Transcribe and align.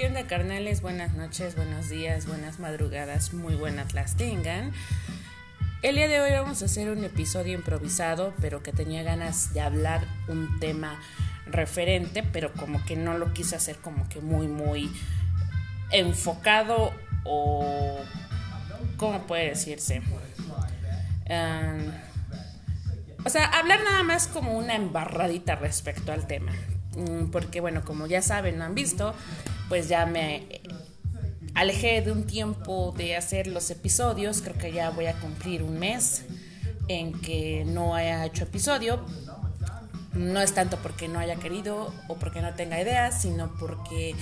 ¿Qué 0.00 0.06
onda, 0.06 0.26
carnales? 0.26 0.80
Buenas 0.80 1.12
noches, 1.12 1.56
buenos 1.56 1.90
días, 1.90 2.26
buenas 2.26 2.58
madrugadas, 2.58 3.34
muy 3.34 3.54
buenas 3.54 3.92
las 3.92 4.16
tengan. 4.16 4.72
El 5.82 5.96
día 5.96 6.08
de 6.08 6.22
hoy 6.22 6.30
vamos 6.30 6.62
a 6.62 6.64
hacer 6.64 6.88
un 6.88 7.04
episodio 7.04 7.52
improvisado, 7.52 8.32
pero 8.40 8.62
que 8.62 8.72
tenía 8.72 9.02
ganas 9.02 9.52
de 9.52 9.60
hablar 9.60 10.06
un 10.26 10.58
tema 10.58 10.98
referente, 11.44 12.22
pero 12.22 12.50
como 12.54 12.82
que 12.86 12.96
no 12.96 13.18
lo 13.18 13.34
quise 13.34 13.56
hacer 13.56 13.76
como 13.76 14.08
que 14.08 14.22
muy, 14.22 14.48
muy 14.48 14.90
enfocado 15.90 16.94
o... 17.24 17.98
¿Cómo 18.96 19.26
puede 19.26 19.50
decirse? 19.50 20.00
Um, 21.28 21.92
o 23.26 23.28
sea, 23.28 23.44
hablar 23.48 23.84
nada 23.84 24.02
más 24.02 24.28
como 24.28 24.56
una 24.56 24.76
embarradita 24.76 25.56
respecto 25.56 26.10
al 26.10 26.26
tema. 26.26 26.52
Mm, 26.96 27.26
porque 27.30 27.60
bueno, 27.60 27.84
como 27.84 28.06
ya 28.06 28.22
saben, 28.22 28.56
no 28.56 28.64
han 28.64 28.74
visto, 28.74 29.14
pues 29.70 29.88
ya 29.88 30.04
me 30.04 30.60
alejé 31.54 32.02
de 32.02 32.10
un 32.10 32.26
tiempo 32.26 32.92
de 32.98 33.16
hacer 33.16 33.46
los 33.46 33.70
episodios, 33.70 34.42
creo 34.42 34.58
que 34.58 34.72
ya 34.72 34.90
voy 34.90 35.06
a 35.06 35.14
cumplir 35.14 35.62
un 35.62 35.78
mes 35.78 36.24
en 36.88 37.12
que 37.20 37.64
no 37.64 37.94
haya 37.94 38.26
hecho 38.26 38.42
episodio. 38.42 39.00
No 40.12 40.40
es 40.40 40.54
tanto 40.54 40.76
porque 40.78 41.06
no 41.06 41.20
haya 41.20 41.36
querido 41.36 41.94
o 42.08 42.16
porque 42.16 42.42
no 42.42 42.52
tenga 42.54 42.80
ideas, 42.80 43.22
sino 43.22 43.54
porque 43.60 44.16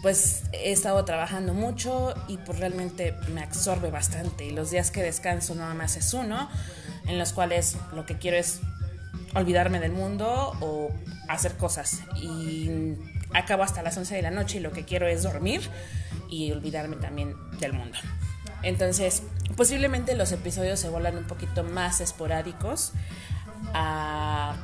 pues 0.00 0.44
he 0.52 0.70
estado 0.70 1.04
trabajando 1.04 1.54
mucho 1.54 2.14
y 2.28 2.36
pues 2.36 2.60
realmente 2.60 3.16
me 3.32 3.42
absorbe 3.42 3.90
bastante. 3.90 4.46
Y 4.46 4.52
los 4.52 4.70
días 4.70 4.92
que 4.92 5.02
descanso 5.02 5.56
nada 5.56 5.74
más 5.74 5.96
es 5.96 6.14
uno, 6.14 6.48
en 7.08 7.18
los 7.18 7.32
cuales 7.32 7.76
lo 7.96 8.06
que 8.06 8.16
quiero 8.16 8.36
es 8.36 8.60
olvidarme 9.34 9.80
del 9.80 9.90
mundo 9.90 10.52
o 10.60 10.92
hacer 11.28 11.56
cosas. 11.56 11.98
Y 12.14 12.94
acabo 13.34 13.62
hasta 13.62 13.82
las 13.82 13.96
11 13.96 14.14
de 14.14 14.22
la 14.22 14.30
noche 14.30 14.58
y 14.58 14.60
lo 14.60 14.72
que 14.72 14.84
quiero 14.84 15.06
es 15.06 15.22
dormir 15.22 15.68
y 16.28 16.52
olvidarme 16.52 16.96
también 16.96 17.34
del 17.58 17.72
mundo. 17.72 17.98
Entonces, 18.62 19.22
posiblemente 19.56 20.14
los 20.14 20.32
episodios 20.32 20.80
se 20.80 20.88
vuelvan 20.88 21.18
un 21.18 21.24
poquito 21.24 21.62
más 21.64 22.00
esporádicos, 22.00 22.92
a 23.74 24.56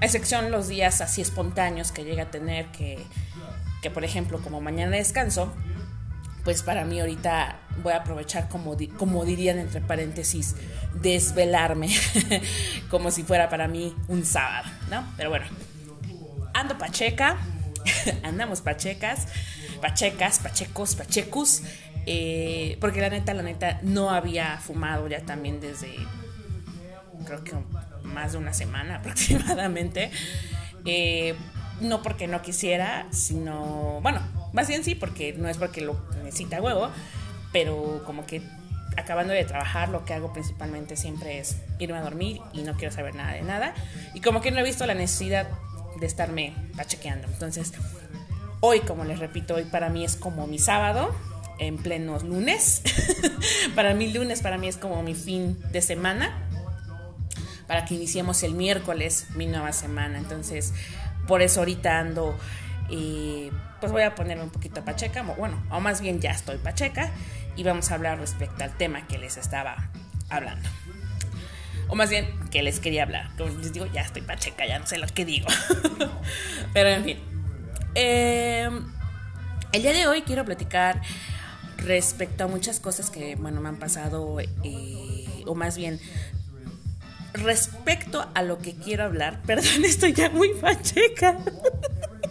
excepción 0.00 0.50
los 0.50 0.68
días 0.68 1.00
así 1.00 1.22
espontáneos 1.22 1.92
que 1.92 2.04
llega 2.04 2.24
a 2.24 2.30
tener, 2.30 2.66
que, 2.66 3.02
que 3.80 3.90
por 3.90 4.04
ejemplo 4.04 4.40
como 4.42 4.60
mañana 4.60 4.96
descanso, 4.96 5.52
pues 6.44 6.62
para 6.62 6.84
mí 6.84 7.00
ahorita 7.00 7.60
voy 7.82 7.92
a 7.92 7.98
aprovechar 7.98 8.48
como, 8.48 8.76
como 8.98 9.24
dirían 9.24 9.58
entre 9.58 9.80
paréntesis, 9.80 10.56
desvelarme, 11.00 11.88
como 12.90 13.10
si 13.10 13.22
fuera 13.22 13.48
para 13.48 13.68
mí 13.68 13.94
un 14.08 14.24
sábado, 14.24 14.68
¿no? 14.90 15.04
Pero 15.16 15.30
bueno, 15.30 15.46
ando 16.52 16.76
pacheca, 16.78 17.36
andamos 18.22 18.60
pachecas, 18.60 19.28
pachecas, 19.80 20.38
pachecos, 20.38 20.94
pachecus, 20.94 21.62
eh, 22.06 22.76
porque 22.80 23.00
la 23.00 23.10
neta, 23.10 23.34
la 23.34 23.42
neta, 23.42 23.78
no 23.82 24.10
había 24.10 24.58
fumado 24.58 25.08
ya 25.08 25.20
también 25.20 25.60
desde, 25.60 25.94
creo 27.24 27.44
que 27.44 27.52
más 28.02 28.32
de 28.32 28.38
una 28.38 28.52
semana 28.52 28.96
aproximadamente. 29.00 30.10
Eh, 30.84 31.34
no 31.80 32.02
porque 32.02 32.28
no 32.28 32.42
quisiera, 32.42 33.06
sino, 33.10 34.00
bueno, 34.02 34.20
más 34.52 34.68
bien 34.68 34.84
sí, 34.84 34.94
porque 34.94 35.32
no 35.32 35.48
es 35.48 35.56
porque 35.58 35.80
lo 35.80 36.00
necesita 36.22 36.60
huevo, 36.60 36.90
pero 37.52 38.02
como 38.04 38.24
que 38.24 38.42
acabando 38.96 39.32
de 39.32 39.44
trabajar, 39.44 39.88
lo 39.88 40.04
que 40.04 40.14
hago 40.14 40.32
principalmente 40.32 40.96
siempre 40.96 41.38
es 41.38 41.56
irme 41.78 41.98
a 41.98 42.02
dormir 42.02 42.40
y 42.52 42.62
no 42.62 42.74
quiero 42.74 42.94
saber 42.94 43.14
nada 43.14 43.32
de 43.32 43.42
nada. 43.42 43.74
Y 44.14 44.20
como 44.20 44.40
que 44.40 44.50
no 44.50 44.60
he 44.60 44.62
visto 44.62 44.86
la 44.86 44.94
necesidad 44.94 45.48
de 46.02 46.08
estarme 46.08 46.52
pachequeando. 46.76 47.28
Entonces, 47.28 47.72
hoy, 48.60 48.80
como 48.80 49.04
les 49.04 49.18
repito, 49.18 49.54
hoy 49.54 49.64
para 49.64 49.88
mí 49.88 50.04
es 50.04 50.16
como 50.16 50.46
mi 50.46 50.58
sábado, 50.58 51.14
en 51.58 51.78
plenos 51.78 52.24
lunes. 52.24 52.82
para 53.74 53.94
mí 53.94 54.12
lunes, 54.12 54.42
para 54.42 54.58
mí 54.58 54.68
es 54.68 54.76
como 54.76 55.02
mi 55.02 55.14
fin 55.14 55.58
de 55.70 55.80
semana. 55.80 56.48
Para 57.66 57.86
que 57.86 57.94
iniciemos 57.94 58.42
el 58.42 58.54
miércoles 58.54 59.28
mi 59.36 59.46
nueva 59.46 59.72
semana. 59.72 60.18
Entonces, 60.18 60.74
por 61.26 61.40
eso 61.40 61.60
ahorita 61.60 61.98
ando... 61.98 62.36
Pues 63.80 63.90
voy 63.90 64.02
a 64.02 64.14
ponerme 64.14 64.44
un 64.44 64.50
poquito 64.50 64.84
pacheca, 64.84 65.22
bueno, 65.22 65.60
o 65.70 65.80
más 65.80 66.02
bien 66.02 66.20
ya 66.20 66.30
estoy 66.30 66.58
pacheca 66.58 67.10
y 67.56 67.64
vamos 67.64 67.90
a 67.90 67.94
hablar 67.94 68.18
respecto 68.18 68.62
al 68.62 68.76
tema 68.76 69.06
que 69.08 69.16
les 69.18 69.38
estaba 69.38 69.88
hablando. 70.28 70.68
O 71.92 71.94
más 71.94 72.08
bien, 72.08 72.26
que 72.50 72.62
les 72.62 72.80
quería 72.80 73.02
hablar. 73.02 73.28
Como 73.36 73.50
les 73.58 73.74
digo, 73.74 73.84
ya 73.92 74.00
estoy 74.00 74.22
pacheca, 74.22 74.66
ya 74.66 74.78
no 74.78 74.86
sé 74.86 74.96
lo 74.96 75.06
que 75.08 75.26
digo. 75.26 75.46
Pero 76.72 76.88
en 76.88 77.04
fin. 77.04 77.18
Em, 77.94 78.86
el 79.72 79.82
día 79.82 79.92
de 79.92 80.06
hoy 80.06 80.22
quiero 80.22 80.42
platicar 80.46 81.02
respecto 81.76 82.44
a 82.44 82.46
muchas 82.46 82.80
cosas 82.80 83.10
que, 83.10 83.36
bueno, 83.36 83.60
me 83.60 83.68
han 83.68 83.76
pasado, 83.76 84.40
eh, 84.40 85.26
o 85.44 85.54
más 85.54 85.76
bien, 85.76 86.00
respecto 87.34 88.26
a 88.34 88.42
lo 88.42 88.56
que 88.56 88.74
quiero 88.74 89.04
hablar. 89.04 89.42
Perdón, 89.46 89.84
estoy 89.84 90.14
ya 90.14 90.30
muy 90.30 90.54
pacheca. 90.54 91.40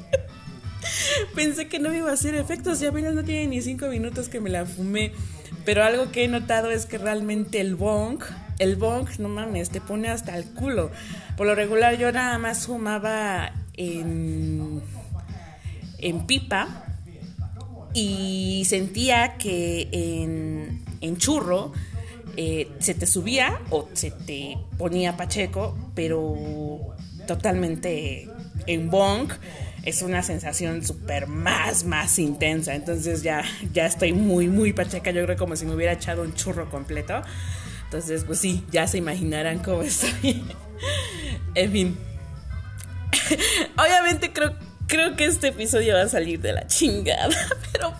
Pensé 1.35 1.67
que 1.67 1.77
no 1.77 1.91
me 1.91 1.97
iba 1.97 2.09
a 2.09 2.13
hacer 2.13 2.33
efectos 2.33 2.81
y 2.81 2.87
apenas 2.87 3.13
no 3.13 3.23
tiene 3.23 3.45
ni 3.45 3.61
cinco 3.61 3.89
minutos 3.89 4.27
que 4.27 4.39
me 4.39 4.49
la 4.49 4.65
fumé. 4.65 5.11
Pero 5.65 5.83
algo 5.83 6.11
que 6.11 6.23
he 6.23 6.27
notado 6.27 6.71
es 6.71 6.87
que 6.87 6.97
realmente 6.97 7.61
el 7.61 7.75
bong, 7.75 8.23
el 8.61 8.75
bong, 8.75 9.07
no 9.17 9.27
mames, 9.27 9.71
te 9.71 9.81
pone 9.81 10.07
hasta 10.09 10.37
el 10.37 10.45
culo. 10.45 10.91
Por 11.35 11.47
lo 11.47 11.55
regular 11.55 11.97
yo 11.97 12.11
nada 12.11 12.37
más 12.37 12.67
fumaba 12.67 13.51
en, 13.73 14.81
en 15.97 16.27
pipa 16.27 16.85
y 17.95 18.63
sentía 18.67 19.37
que 19.37 19.89
en, 19.91 20.85
en 21.01 21.17
churro 21.17 21.73
eh, 22.37 22.69
se 22.77 22.93
te 22.93 23.07
subía 23.07 23.59
o 23.71 23.89
se 23.93 24.11
te 24.11 24.59
ponía 24.77 25.17
pacheco, 25.17 25.75
pero 25.95 26.95
totalmente 27.25 28.29
en 28.67 28.91
bong 28.91 29.31
es 29.83 30.03
una 30.03 30.21
sensación 30.21 30.85
súper 30.85 31.25
más, 31.25 31.83
más 31.83 32.19
intensa. 32.19 32.75
Entonces 32.75 33.23
ya, 33.23 33.43
ya 33.73 33.87
estoy 33.87 34.13
muy, 34.13 34.47
muy 34.49 34.71
pacheca. 34.71 35.09
Yo 35.09 35.25
creo 35.25 35.37
como 35.37 35.55
si 35.55 35.65
me 35.65 35.73
hubiera 35.73 35.93
echado 35.93 36.21
un 36.21 36.35
churro 36.35 36.69
completo. 36.69 37.23
Entonces, 37.91 38.23
pues 38.23 38.39
sí, 38.39 38.63
ya 38.71 38.87
se 38.87 38.99
imaginarán 38.99 39.59
cómo 39.59 39.81
estoy. 39.81 40.41
en 41.55 41.71
fin. 41.73 41.97
Obviamente 43.77 44.31
creo, 44.31 44.55
creo 44.87 45.17
que 45.17 45.25
este 45.25 45.49
episodio 45.49 45.95
va 45.95 46.03
a 46.03 46.07
salir 46.07 46.39
de 46.39 46.53
la 46.53 46.67
chingada. 46.67 47.35
Pero 47.73 47.93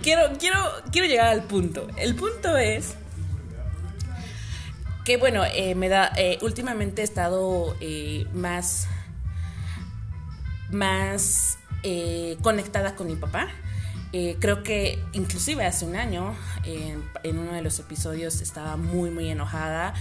quiero, 0.00 0.38
quiero, 0.38 0.58
quiero 0.92 1.08
llegar 1.08 1.26
al 1.26 1.42
punto. 1.42 1.88
El 1.96 2.14
punto 2.14 2.56
es 2.56 2.94
que 5.04 5.16
bueno, 5.16 5.42
eh, 5.44 5.74
me 5.74 5.88
da, 5.88 6.12
eh, 6.16 6.38
últimamente 6.42 7.02
he 7.02 7.04
estado 7.04 7.76
eh, 7.80 8.28
más 8.32 8.86
más 10.70 11.58
eh, 11.82 12.36
conectada 12.42 12.94
con 12.94 13.08
mi 13.08 13.16
papá. 13.16 13.48
Eh, 14.12 14.36
creo 14.40 14.62
que 14.64 15.02
inclusive 15.12 15.64
hace 15.64 15.84
un 15.84 15.94
año, 15.94 16.34
en, 16.64 17.38
uno 17.38 17.52
de 17.52 17.62
los 17.62 17.78
episodios, 17.78 18.40
estaba 18.40 18.76
muy, 18.76 19.10
muy 19.10 19.28
enojada, 19.28 19.94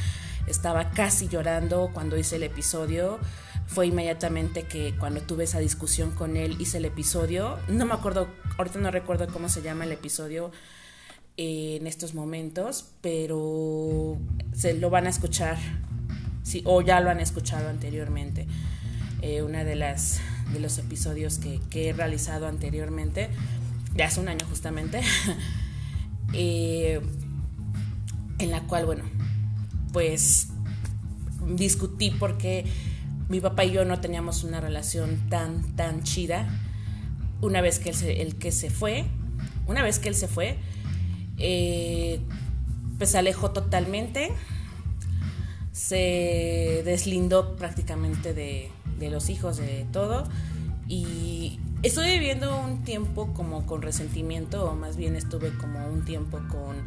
estaba 0.47 0.91
casi 0.91 1.27
llorando 1.27 1.91
cuando 1.93 2.17
hice 2.17 2.37
el 2.37 2.43
episodio. 2.43 3.19
Fue 3.67 3.87
inmediatamente 3.87 4.63
que 4.63 4.95
cuando 4.97 5.21
tuve 5.21 5.43
esa 5.43 5.59
discusión 5.59 6.11
con 6.11 6.37
él 6.37 6.55
hice 6.59 6.77
el 6.77 6.85
episodio. 6.85 7.59
No 7.67 7.85
me 7.85 7.93
acuerdo, 7.93 8.27
ahorita 8.57 8.79
no 8.79 8.91
recuerdo 8.91 9.27
cómo 9.27 9.47
se 9.47 9.61
llama 9.61 9.85
el 9.85 9.91
episodio 9.91 10.51
eh, 11.37 11.77
en 11.79 11.87
estos 11.87 12.13
momentos, 12.13 12.91
pero 13.01 14.17
se 14.53 14.73
lo 14.73 14.89
van 14.89 15.05
a 15.05 15.09
escuchar, 15.09 15.57
sí, 16.43 16.63
o 16.65 16.81
ya 16.81 16.99
lo 16.99 17.09
han 17.09 17.19
escuchado 17.19 17.69
anteriormente. 17.69 18.47
una 19.43 19.63
de 19.63 19.75
las 19.75 20.21
de 20.51 20.59
los 20.59 20.77
episodios 20.77 21.39
que, 21.39 21.89
he 21.89 21.93
realizado 21.93 22.47
anteriormente, 22.47 23.29
de 23.93 24.03
hace 24.03 24.19
un 24.19 24.27
año 24.27 24.45
justamente, 24.47 25.01
eh, 26.33 27.01
en 28.39 28.51
la 28.51 28.61
cual, 28.61 28.85
bueno, 28.85 29.03
pues 29.91 30.49
discutí 31.55 32.11
porque 32.11 32.65
mi 33.27 33.39
papá 33.39 33.65
y 33.65 33.71
yo 33.71 33.85
no 33.85 33.99
teníamos 33.99 34.43
una 34.43 34.59
relación 34.59 35.29
tan, 35.29 35.75
tan 35.75 36.03
chida. 36.03 36.47
Una 37.41 37.61
vez 37.61 37.79
que 37.79 37.89
él 37.89 37.95
se, 37.95 38.21
el 38.21 38.35
que 38.35 38.51
se 38.51 38.69
fue, 38.69 39.05
una 39.67 39.83
vez 39.83 39.99
que 39.99 40.09
él 40.09 40.15
se 40.15 40.27
fue, 40.27 40.57
eh, 41.37 42.19
pues 42.97 43.11
se 43.11 43.17
alejó 43.17 43.51
totalmente, 43.51 44.31
se 45.71 46.81
deslindó 46.83 47.55
prácticamente 47.55 48.33
de, 48.33 48.69
de 48.99 49.09
los 49.09 49.29
hijos, 49.29 49.57
de 49.57 49.85
todo. 49.91 50.27
Y 50.89 51.59
estuve 51.83 52.13
viviendo 52.13 52.59
un 52.59 52.83
tiempo 52.83 53.31
como 53.35 53.67
con 53.67 53.83
resentimiento, 53.83 54.71
o 54.71 54.75
más 54.75 54.97
bien 54.97 55.15
estuve 55.15 55.55
como 55.55 55.87
un 55.87 56.03
tiempo 56.03 56.39
con, 56.49 56.77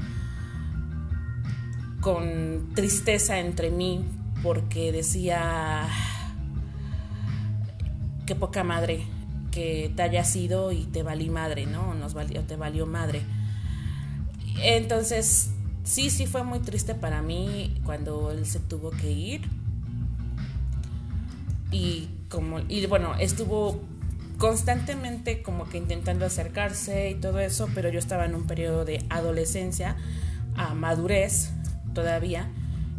con 2.00 2.75
tristeza 2.75 3.38
entre 3.38 3.70
mí, 3.70 4.04
porque 4.43 4.90
decía, 4.90 5.88
qué 8.26 8.34
poca 8.34 8.64
madre 8.64 9.04
que 9.52 9.93
te 9.94 10.02
haya 10.02 10.25
sido 10.25 10.72
y 10.72 10.84
te 10.87 11.05
valí 11.05 11.31
madre, 11.31 11.66
¿no? 11.66 11.94
Nos 11.94 12.14
te 12.14 12.56
valió 12.56 12.87
madre. 12.87 13.22
Entonces, 14.60 15.50
sí, 15.84 16.10
sí 16.10 16.26
fue 16.26 16.43
muy 16.43 16.58
triste 16.58 16.96
para 16.96 17.22
mí 17.22 17.81
cuando 17.84 18.32
él 18.32 18.46
se 18.46 18.58
tuvo 18.58 18.90
que 18.90 19.12
ir. 19.12 19.43
Y 21.70 22.08
como, 22.28 22.58
y 22.60 22.84
bueno, 22.87 23.14
estuvo 23.14 23.81
constantemente 24.43 25.41
como 25.41 25.69
que 25.69 25.79
intentando 25.79 26.27
acercarse 26.27 27.11
y 27.11 27.15
todo 27.15 27.39
eso, 27.39 27.69
pero 27.77 27.91
yo 27.91 28.00
estaba 28.00 28.25
en 28.25 28.35
un 28.35 28.49
periodo 28.49 28.85
de 28.85 29.06
adolescencia 29.09 29.94
a 30.56 30.75
madurez 30.75 31.53
todavía 31.94 32.50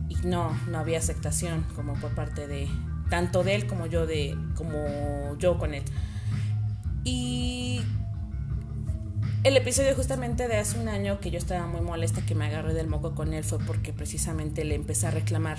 y 0.07 0.15
no, 0.25 0.57
no 0.69 0.79
había 0.79 0.99
aceptación 0.99 1.65
como 1.75 1.95
por 1.95 2.15
parte 2.15 2.47
de 2.47 2.69
tanto 3.09 3.43
de 3.43 3.55
él 3.55 3.67
como 3.67 3.87
yo 3.87 4.07
de 4.07 4.37
como 4.55 5.37
yo 5.37 5.57
con 5.57 5.73
él. 5.73 5.83
Y 7.03 7.81
el 9.43 9.57
episodio 9.57 9.95
justamente 9.95 10.47
de 10.47 10.55
hace 10.55 10.79
un 10.79 10.87
año 10.87 11.19
que 11.19 11.29
yo 11.29 11.39
estaba 11.39 11.67
muy 11.67 11.81
molesta 11.81 12.25
que 12.25 12.35
me 12.35 12.45
agarré 12.45 12.73
del 12.73 12.87
moco 12.87 13.15
con 13.15 13.33
él 13.33 13.43
fue 13.43 13.59
porque 13.59 13.91
precisamente 13.91 14.63
le 14.63 14.75
empecé 14.75 15.07
a 15.07 15.11
reclamar 15.11 15.57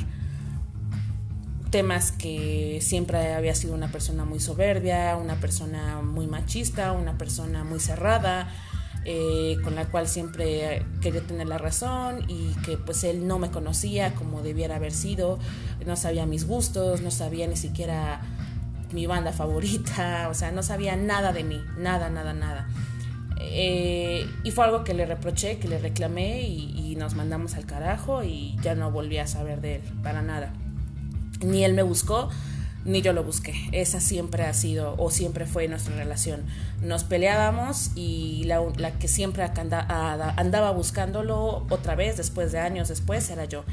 temas 1.74 2.12
que 2.12 2.78
siempre 2.80 3.34
había 3.34 3.52
sido 3.56 3.74
una 3.74 3.90
persona 3.90 4.24
muy 4.24 4.38
soberbia, 4.38 5.16
una 5.16 5.34
persona 5.40 6.02
muy 6.02 6.28
machista, 6.28 6.92
una 6.92 7.18
persona 7.18 7.64
muy 7.64 7.80
cerrada, 7.80 8.46
eh, 9.04 9.56
con 9.64 9.74
la 9.74 9.86
cual 9.86 10.06
siempre 10.06 10.86
quería 11.00 11.22
tener 11.22 11.48
la 11.48 11.58
razón 11.58 12.26
y 12.28 12.52
que 12.64 12.76
pues 12.76 13.02
él 13.02 13.26
no 13.26 13.40
me 13.40 13.50
conocía 13.50 14.14
como 14.14 14.40
debiera 14.40 14.76
haber 14.76 14.92
sido, 14.92 15.40
no 15.84 15.96
sabía 15.96 16.26
mis 16.26 16.46
gustos, 16.46 17.00
no 17.00 17.10
sabía 17.10 17.48
ni 17.48 17.56
siquiera 17.56 18.20
mi 18.92 19.06
banda 19.08 19.32
favorita, 19.32 20.28
o 20.30 20.34
sea, 20.34 20.52
no 20.52 20.62
sabía 20.62 20.94
nada 20.94 21.32
de 21.32 21.42
mí, 21.42 21.60
nada, 21.76 22.08
nada, 22.08 22.34
nada. 22.34 22.68
Eh, 23.40 24.30
y 24.44 24.52
fue 24.52 24.64
algo 24.64 24.84
que 24.84 24.94
le 24.94 25.06
reproché, 25.06 25.58
que 25.58 25.66
le 25.66 25.80
reclamé 25.80 26.42
y, 26.42 26.94
nos 26.94 27.16
mandamos 27.16 27.56
al 27.56 27.66
carajo 27.66 28.22
y 28.22 28.56
ya 28.62 28.76
no 28.76 28.92
volví 28.92 29.18
a 29.18 29.26
saber 29.26 29.60
de 29.60 29.74
él, 29.74 29.82
para 30.04 30.22
nada. 30.22 30.52
Ni 31.40 31.64
él 31.64 31.74
me 31.74 31.82
buscó, 31.82 32.30
ni 32.84 33.02
yo 33.02 33.12
lo 33.12 33.24
busqué. 33.24 33.54
Esa 33.72 34.00
siempre 34.00 34.44
ha 34.44 34.52
sido 34.54 34.94
o 34.98 35.10
siempre 35.10 35.46
fue 35.46 35.68
nuestra 35.68 35.96
relación. 35.96 36.44
Nos 36.82 37.04
peleábamos 37.04 37.90
y 37.94 38.44
la, 38.44 38.92
que 38.98 39.08
siempre 39.08 39.42
andaba 39.42 40.70
buscándolo 40.72 41.66
otra 41.70 41.94
vez, 41.94 42.16
después 42.16 42.52
de 42.52 42.60
años 42.60 42.88
después, 42.88 43.28
era 43.30 43.44
yo. 43.46 43.64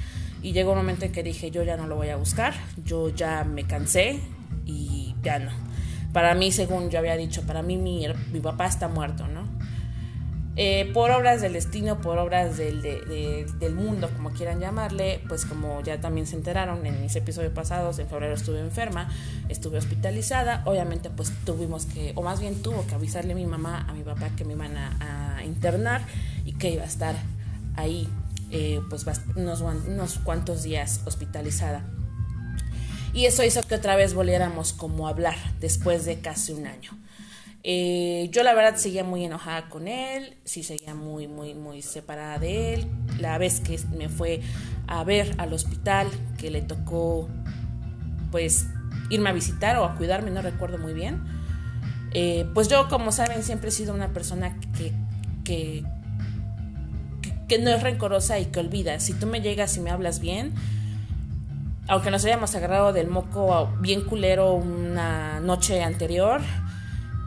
Y 0.41 0.53
llegó 0.53 0.71
un 0.71 0.77
momento 0.77 1.05
en 1.05 1.11
que 1.11 1.23
dije, 1.23 1.51
yo 1.51 1.63
ya 1.63 1.77
no 1.77 1.87
lo 1.87 1.95
voy 1.95 2.09
a 2.09 2.15
buscar, 2.15 2.53
yo 2.83 3.09
ya 3.09 3.43
me 3.43 3.65
cansé 3.65 4.19
y 4.65 5.15
ya 5.21 5.39
no. 5.39 5.51
Para 6.13 6.33
mí, 6.33 6.51
según 6.51 6.89
yo 6.89 6.99
había 6.99 7.15
dicho, 7.15 7.43
para 7.43 7.61
mí 7.61 7.77
mi, 7.77 8.05
mi 8.31 8.39
papá 8.39 8.65
está 8.65 8.87
muerto, 8.87 9.27
¿no? 9.27 9.47
Eh, 10.63 10.91
por 10.93 11.09
obras 11.09 11.41
del 11.41 11.53
destino, 11.53 12.01
por 12.01 12.19
obras 12.19 12.55
del, 12.55 12.83
del, 12.83 13.73
mundo, 13.73 14.11
como 14.15 14.29
quieran 14.29 14.59
llamarle, 14.59 15.19
pues 15.27 15.43
como 15.43 15.81
ya 15.81 15.99
también 15.99 16.27
se 16.27 16.35
enteraron 16.35 16.85
en 16.85 17.01
mis 17.01 17.15
episodios 17.15 17.51
pasados, 17.51 17.97
en 17.97 18.07
febrero 18.07 18.35
estuve 18.35 18.59
enferma, 18.59 19.09
estuve 19.49 19.79
hospitalizada, 19.79 20.61
obviamente 20.67 21.09
pues 21.09 21.33
tuvimos 21.45 21.87
que, 21.87 22.11
o 22.13 22.21
más 22.21 22.41
bien 22.41 22.61
tuvo 22.61 22.85
que 22.85 22.93
avisarle 22.93 23.33
a 23.33 23.35
mi 23.35 23.47
mamá, 23.47 23.87
a 23.89 23.93
mi 23.93 24.03
papá 24.03 24.29
que 24.37 24.45
me 24.45 24.53
iban 24.53 24.77
a, 24.77 25.43
internar 25.43 26.05
y 26.45 26.53
que 26.53 26.69
iba 26.69 26.83
a 26.83 26.85
estar 26.85 27.15
ahí 27.75 28.07
eh, 28.51 28.81
pues 28.87 29.03
unos, 29.35 29.61
unos 29.61 30.19
cuantos 30.19 30.61
días 30.61 31.01
hospitalizada. 31.05 31.83
Y 33.15 33.25
eso 33.25 33.43
hizo 33.43 33.63
que 33.63 33.73
otra 33.73 33.95
vez 33.95 34.13
volviéramos 34.13 34.73
como 34.73 35.07
a 35.07 35.09
hablar 35.09 35.37
después 35.59 36.05
de 36.05 36.19
casi 36.19 36.51
un 36.51 36.67
año. 36.67 36.91
Eh, 37.63 38.29
yo 38.31 38.41
la 38.43 38.53
verdad 38.55 38.75
seguía 38.75 39.03
muy 39.03 39.23
enojada 39.23 39.69
con 39.69 39.87
él, 39.87 40.35
sí 40.45 40.63
seguía 40.63 40.95
muy, 40.95 41.27
muy, 41.27 41.53
muy 41.53 41.81
separada 41.81 42.39
de 42.39 42.73
él. 42.73 42.87
La 43.19 43.37
vez 43.37 43.59
que 43.59 43.79
me 43.95 44.09
fue 44.09 44.41
a 44.87 45.03
ver 45.03 45.35
al 45.37 45.53
hospital, 45.53 46.07
que 46.37 46.49
le 46.49 46.61
tocó 46.61 47.29
pues 48.31 48.67
irme 49.09 49.29
a 49.29 49.33
visitar 49.33 49.77
o 49.77 49.85
a 49.85 49.95
cuidarme, 49.95 50.31
no 50.31 50.41
recuerdo 50.41 50.77
muy 50.77 50.93
bien. 50.93 51.21
Eh, 52.13 52.49
pues 52.53 52.67
yo, 52.67 52.89
como 52.89 53.11
saben, 53.11 53.43
siempre 53.43 53.69
he 53.69 53.71
sido 53.71 53.93
una 53.93 54.09
persona 54.09 54.57
que, 54.77 54.93
que, 55.43 55.83
que, 57.47 57.59
no 57.59 57.69
es 57.69 57.83
rencorosa 57.83 58.39
y 58.39 58.45
que 58.45 58.59
olvida. 58.59 58.99
Si 58.99 59.13
tú 59.13 59.27
me 59.27 59.41
llegas 59.41 59.77
y 59.77 59.81
me 59.81 59.91
hablas 59.91 60.19
bien, 60.19 60.53
aunque 61.87 62.11
nos 62.11 62.25
hayamos 62.25 62.55
agarrado 62.55 62.91
del 62.91 63.07
moco 63.07 63.69
bien 63.79 64.01
culero 64.01 64.53
una 64.53 65.39
noche 65.39 65.83
anterior, 65.83 66.41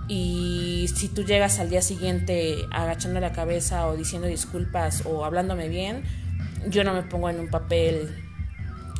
y 0.09 0.87
si 0.95 1.09
tú 1.09 1.25
llegas 1.25 1.59
al 1.59 1.71
día 1.71 1.83
siguiente 1.83 2.56
agachando 2.71 3.21
la 3.21 3.33
cabeza 3.33 3.87
o 3.87 3.97
diciendo 3.97 4.29
disculpas 4.29 5.05
o 5.06 5.25
hablándome 5.25 5.69
bien, 5.69 6.05
yo 6.69 6.85
no 6.85 6.95
me 6.95 7.03
pongo 7.03 7.31
en 7.31 7.41
un 7.41 7.49
papel 7.49 8.15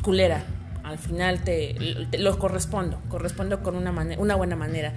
culera. 0.01 0.43
Al 0.83 0.97
final 0.99 1.43
te, 1.43 1.75
lo 2.19 2.37
correspondo, 2.37 3.01
correspondo 3.09 3.61
con 3.63 3.75
una, 3.75 3.91
una 4.17 4.35
buena 4.35 4.55
manera. 4.55 4.93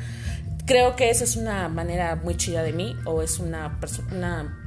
Creo 0.66 0.96
que 0.96 1.08
esa 1.08 1.24
es 1.24 1.36
una 1.36 1.68
manera 1.68 2.16
muy 2.16 2.36
chida 2.36 2.62
de 2.62 2.72
mí 2.72 2.94
o 3.06 3.22
es 3.22 3.38
una, 3.38 3.78
una 4.14 4.57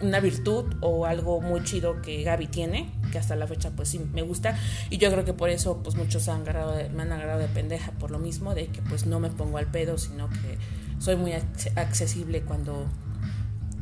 una 0.00 0.20
virtud 0.20 0.74
o 0.80 1.06
algo 1.06 1.40
muy 1.40 1.64
chido 1.64 2.02
que 2.02 2.22
Gaby 2.22 2.48
tiene, 2.48 2.92
que 3.10 3.18
hasta 3.18 3.34
la 3.36 3.46
fecha 3.46 3.70
pues 3.70 3.88
sí 3.88 3.98
me 3.98 4.22
gusta 4.22 4.58
y 4.90 4.98
yo 4.98 5.10
creo 5.10 5.24
que 5.24 5.32
por 5.32 5.48
eso 5.48 5.82
pues 5.82 5.96
muchos 5.96 6.28
han 6.28 6.42
agarrado 6.42 6.74
me 6.94 7.02
han 7.02 7.12
agarrado 7.12 7.40
de 7.40 7.48
pendeja 7.48 7.92
por 7.92 8.10
lo 8.10 8.18
mismo, 8.18 8.54
de 8.54 8.66
que 8.68 8.82
pues 8.82 9.06
no 9.06 9.20
me 9.20 9.30
pongo 9.30 9.58
al 9.58 9.66
pedo, 9.66 9.96
sino 9.96 10.28
que 10.28 10.58
soy 10.98 11.16
muy 11.16 11.32
accesible 11.32 12.42
cuando, 12.42 12.86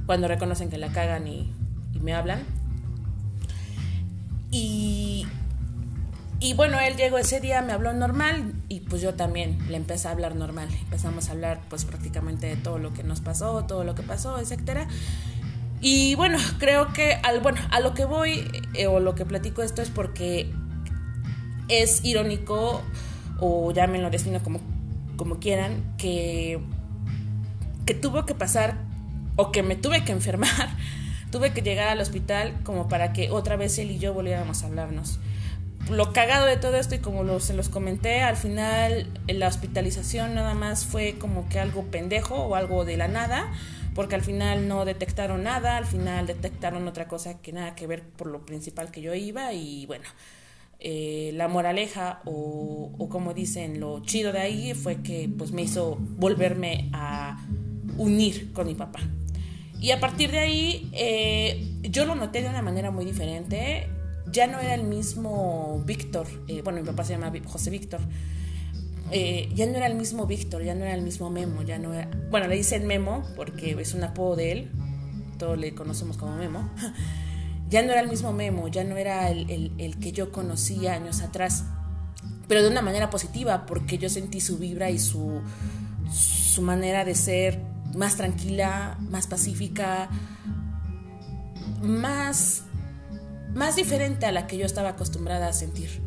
cuando 0.07 0.29
reconocen 0.29 0.71
que 0.71 0.79
la 0.79 0.93
cagan 0.93 1.27
y, 1.27 1.53
me 2.01 2.13
hablan. 2.13 2.43
Y, 4.51 5.27
y 6.39 6.53
bueno, 6.55 6.79
él 6.81 6.97
llegó 6.97 7.17
ese 7.17 7.41
día, 7.41 7.63
me 7.63 7.73
habló 7.73 7.95
normal 7.95 8.53
y 8.69 8.81
pues 8.81 9.01
yo 9.01 9.15
también 9.15 9.59
le 9.71 9.77
empecé 9.77 10.09
a 10.09 10.11
hablar 10.11 10.35
normal. 10.37 10.69
Empezamos 10.83 11.29
a 11.29 11.33
hablar 11.33 11.63
pues 11.71 11.85
prácticamente 11.85 12.47
de 12.47 12.57
todo 12.57 12.79
lo 12.79 12.93
que 12.93 13.05
nos 13.05 13.21
pasó, 13.21 13.65
todo 13.65 13.85
lo 13.85 13.95
que 13.95 14.03
pasó, 14.03 14.39
etcétera. 14.39 14.87
Y 15.81 16.15
bueno, 16.15 16.39
creo 16.59 16.93
que 16.93 17.15
al, 17.23 17.41
bueno, 17.41 17.61
a 17.71 17.81
lo 17.81 17.95
que 17.95 18.05
voy 18.05 18.51
eh, 18.75 18.87
o 18.87 19.01
lo 19.01 19.15
que 19.15 19.27
platico 19.27 19.63
esto 19.63 19.83
es 19.83 19.91
porque 19.91 20.51
es 21.69 22.05
irónico 22.05 22.83
o 23.41 23.73
llámenlo 23.73 24.11
destino 24.11 24.43
como, 24.43 24.61
como 25.17 25.39
quieran, 25.39 25.95
que, 25.99 26.61
que 27.87 27.95
tuvo 27.95 28.25
que 28.27 28.35
pasar 28.35 28.77
o 29.37 29.53
que 29.53 29.63
me 29.63 29.77
tuve 29.77 30.05
que 30.05 30.13
enfermar, 30.13 30.71
tuve 31.31 31.53
que 31.53 31.63
llegar 31.63 31.89
al 31.89 32.01
hospital 32.01 32.55
como 32.63 32.89
para 32.89 33.13
que 33.13 33.31
otra 33.31 33.57
vez 33.57 33.79
él 33.79 33.91
y 33.91 33.99
yo 33.99 34.15
volviéramos 34.15 34.63
a 34.63 34.67
hablarnos. 34.67 35.19
Lo 35.91 36.15
cagado 36.15 36.47
de 36.47 36.57
todo 36.57 36.77
esto 36.77 36.95
y 36.95 36.99
como 37.01 37.41
se 37.41 37.53
los 37.53 37.69
comenté, 37.69 38.23
al 38.23 38.37
final 38.37 39.07
la 39.29 39.49
hospitalización 39.49 40.35
nada 40.35 40.55
más 40.55 40.87
fue 40.87 41.17
como 41.19 41.47
que 41.51 41.61
algo 41.61 41.83
pendejo 41.85 42.37
o 42.37 42.55
algo 42.55 42.87
de 42.87 42.97
la 42.97 43.07
nada 43.07 43.53
porque 43.95 44.15
al 44.15 44.23
final 44.23 44.69
no 44.69 44.85
detectaron 44.85 45.45
nada, 45.45 45.77
al 45.77 45.87
final 45.87 46.27
detectaron 46.27 46.87
otra 46.89 47.09
cosa 47.09 47.41
que 47.41 47.53
nada 47.53 47.75
que 47.75 47.87
ver 47.87 48.03
por 48.03 48.27
lo 48.27 48.45
principal 48.45 48.91
que 48.91 49.01
yo 49.01 49.15
iba 49.15 49.53
y 49.53 49.87
bueno, 49.87 50.05
eh, 50.81 51.31
la 51.35 51.49
moraleja 51.49 52.21
o, 52.25 52.93
o, 52.99 53.09
como 53.09 53.33
dicen 53.33 53.81
lo 53.81 54.01
chido 54.01 54.33
de 54.33 54.41
ahí 54.41 54.75
fue 54.75 55.03
que 55.03 55.31
pues 55.39 55.53
me 55.53 55.63
hizo 55.63 55.97
volverme 55.99 56.91
a 56.93 57.39
unir 57.97 58.53
con 58.53 58.67
mi 58.67 58.75
papá. 58.75 59.01
Y 59.81 59.91
a 59.91 60.01
partir 60.01 60.31
de 60.31 60.39
ahí 60.39 60.91
eh, 60.93 61.79
yo 61.83 62.07
lo 62.07 62.15
noté 62.15 62.43
de 62.43 62.49
una 62.49 62.63
manera 62.63 62.91
muy 62.91 63.05
diferente. 63.05 63.89
Ya 64.33 64.47
no 64.47 64.59
era 64.59 64.75
el 64.75 64.85
mismo 64.85 65.83
Víctor, 65.85 66.27
eh, 66.49 66.63
bueno, 66.63 66.81
mi 66.81 66.87
papá 66.87 67.05
se 67.05 67.13
llama 67.13 67.31
José 67.45 67.71
Víctor, 67.71 68.01
eh, 69.11 69.51
ya 69.55 69.67
no 69.67 69.77
era 69.77 69.87
el 69.87 69.95
mismo 69.95 70.27
Víctor, 70.27 70.63
ya 70.63 70.75
no 70.75 70.85
era 70.85 70.95
el 70.95 71.03
mismo 71.03 71.31
Memo, 71.31 71.63
ya 71.63 71.79
no 71.79 71.93
era, 71.93 72.09
bueno, 72.31 72.49
le 72.49 72.57
dicen 72.57 72.87
Memo 72.87 73.23
porque 73.37 73.73
es 73.79 73.95
un 73.95 74.03
apodo 74.05 74.37
de 74.37 74.53
él, 74.53 74.71
todos 75.39 75.59
le 75.59 75.75
conocemos 75.75 76.17
como 76.17 76.37
Memo, 76.37 76.71
ya 77.69 77.83
no 77.83 77.93
era 77.93 78.01
el 78.01 78.09
mismo 78.09 78.33
Memo, 78.33 78.69
ya 78.69 78.85
no 78.85 78.97
era 78.97 79.31
el, 79.31 79.73
el, 79.79 79.99
que 79.99 80.13
yo 80.13 80.33
conocía 80.33 80.95
años 80.95 81.21
atrás, 81.21 81.65
pero 82.49 82.63
de 82.63 82.69
una 82.69 82.83
manera 82.83 83.11
positiva 83.11 83.67
porque 83.67 83.99
yo 83.99 84.09
sentí 84.09 84.41
su 84.41 84.59
vibra 84.59 84.91
y 84.91 84.99
su, 84.99 85.41
su 86.11 86.63
manera 86.63 87.05
de 87.05 87.15
ser 87.15 87.61
más 87.95 88.17
tranquila, 88.17 88.99
más 89.01 89.27
pacífica, 89.27 90.09
más, 91.83 92.63
más 93.55 93.77
diferente 93.77 94.27
a 94.27 94.33
la 94.33 94.47
que 94.47 94.57
yo 94.57 94.67
estaba 94.67 94.91
acostumbrada 94.91 95.49
a 95.49 95.53
sentir. 95.53 96.04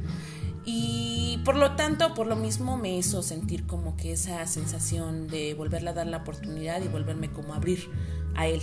Y 0.70 1.40
por 1.46 1.56
lo 1.56 1.78
tanto, 1.78 2.14
por 2.14 2.28
lo 2.28 2.36
mismo 2.36 2.76
me 2.76 2.98
hizo 2.98 3.24
sentir 3.24 3.66
como 3.66 3.96
que 3.96 4.12
esa 4.12 4.46
sensación 4.48 5.30
de 5.30 5.54
volverle 5.54 5.92
a 5.92 5.94
dar 5.94 6.08
la 6.08 6.18
oportunidad 6.18 6.82
y 6.84 6.90
volverme 6.90 7.32
como 7.32 7.54
a 7.54 7.56
abrir 7.56 7.90
a 8.36 8.48
él 8.48 8.62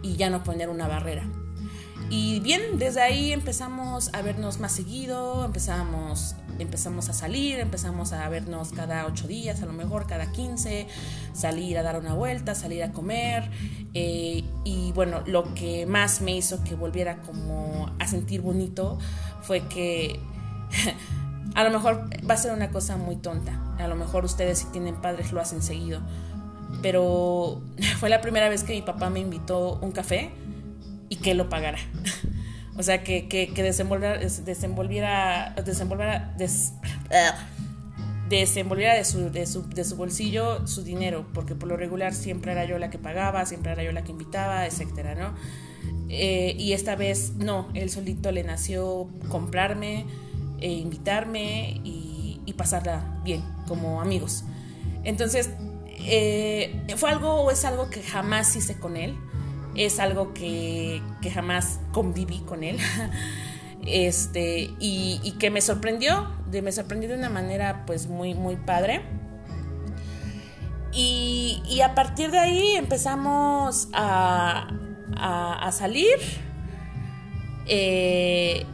y 0.00 0.14
ya 0.14 0.30
no 0.30 0.44
poner 0.44 0.68
una 0.68 0.86
barrera. 0.86 1.24
y 2.08 2.38
bien, 2.38 2.78
desde 2.78 3.00
ahí 3.00 3.32
empezamos 3.32 4.14
a 4.14 4.22
vernos 4.22 4.60
más 4.60 4.70
seguido, 4.70 5.44
empezamos, 5.44 6.36
empezamos 6.60 7.08
a 7.08 7.12
salir, 7.12 7.58
empezamos 7.58 8.12
a 8.12 8.28
vernos 8.28 8.70
cada 8.70 9.04
ocho 9.04 9.26
días, 9.26 9.60
a 9.60 9.66
lo 9.66 9.72
mejor 9.72 10.06
cada 10.06 10.30
quince, 10.30 10.86
salir 11.32 11.78
a 11.78 11.82
dar 11.82 11.98
una 11.98 12.14
vuelta, 12.14 12.54
salir 12.54 12.84
a 12.84 12.92
comer. 12.92 13.50
Eh, 13.92 14.44
y 14.62 14.92
bueno, 14.92 15.22
lo 15.26 15.52
que 15.54 15.84
más 15.84 16.20
me 16.20 16.36
hizo 16.36 16.62
que 16.62 16.76
volviera 16.76 17.22
como 17.22 17.90
a 17.98 18.06
sentir 18.06 18.40
bonito 18.40 19.00
fue 19.42 19.66
que 19.66 20.20
a 21.54 21.64
lo 21.64 21.70
mejor 21.70 22.08
va 22.28 22.34
a 22.34 22.36
ser 22.36 22.52
una 22.52 22.70
cosa 22.70 22.96
muy 22.96 23.16
tonta. 23.16 23.60
A 23.78 23.86
lo 23.88 23.94
mejor 23.94 24.24
ustedes 24.24 24.58
si 24.58 24.66
tienen 24.66 24.96
padres 24.96 25.32
lo 25.32 25.40
hacen 25.40 25.62
seguido. 25.62 26.00
Pero 26.82 27.62
fue 27.98 28.08
la 28.08 28.20
primera 28.20 28.48
vez 28.48 28.64
que 28.64 28.74
mi 28.74 28.82
papá 28.82 29.10
me 29.10 29.20
invitó 29.20 29.78
un 29.80 29.92
café 29.92 30.32
y 31.08 31.16
que 31.16 31.34
lo 31.34 31.48
pagara. 31.48 31.78
o 32.76 32.82
sea, 32.82 33.04
que, 33.04 33.28
que, 33.28 33.52
que 33.54 33.62
desenvolviera, 33.62 34.18
desenvolviera, 34.18 35.54
desenvolviera, 35.64 36.34
desenvolviera 38.28 38.94
de 38.94 39.04
su, 39.04 39.30
de, 39.30 39.46
su, 39.46 39.68
de 39.68 39.84
su 39.84 39.96
bolsillo 39.96 40.66
su 40.66 40.82
dinero, 40.82 41.26
porque 41.34 41.54
por 41.54 41.68
lo 41.68 41.76
regular 41.76 42.14
siempre 42.14 42.52
era 42.52 42.64
yo 42.64 42.78
la 42.78 42.90
que 42.90 42.98
pagaba, 42.98 43.46
siempre 43.46 43.72
era 43.72 43.84
yo 43.84 43.92
la 43.92 44.02
que 44.02 44.10
invitaba, 44.10 44.66
etcétera, 44.66 45.14
¿no? 45.14 45.34
Eh, 46.08 46.54
y 46.58 46.72
esta 46.72 46.96
vez 46.96 47.34
no, 47.36 47.68
él 47.74 47.90
solito 47.90 48.32
le 48.32 48.44
nació 48.44 49.08
comprarme, 49.28 50.06
e 50.60 50.72
invitarme 50.72 51.80
y, 51.84 52.52
pasarla 52.56 53.18
bien, 53.24 53.42
como 53.66 54.00
amigos. 54.00 54.44
Entonces, 55.02 55.50
eh, 55.88 56.86
fue 56.96 57.10
algo 57.10 57.34
o 57.34 57.50
es 57.50 57.64
algo 57.64 57.90
que 57.90 58.00
jamás 58.00 58.54
hice 58.54 58.78
con 58.78 58.96
él 58.96 59.16
es 59.76 59.98
algo 59.98 60.32
que, 60.34 61.02
jamás 61.32 61.80
conviví 61.92 62.40
con 62.40 62.64
él. 62.64 62.78
este, 63.86 64.70
y, 64.78 65.34
que 65.38 65.50
me 65.50 65.60
sorprendió, 65.60 66.28
de, 66.50 66.62
me 66.62 66.72
sorprendió 66.72 67.08
de 67.08 67.16
una 67.16 67.30
manera 67.30 67.84
pues 67.86 68.06
muy, 68.06 68.34
muy 68.34 68.56
padre. 68.56 69.02
Y, 70.92 71.80
a 71.84 71.94
partir 71.94 72.30
de 72.30 72.38
ahí 72.38 72.76
empezamos 72.76 73.88
a, 73.92 74.68
a, 75.16 75.72
salir. 75.72 76.18
Eh, 77.66 78.66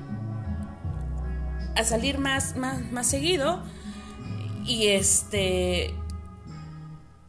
a 1.76 1.84
salir 1.84 2.18
más, 2.18 2.56
más, 2.56 2.90
más 2.92 3.06
seguido. 3.06 3.62
Y 4.64 4.88
este. 4.88 5.94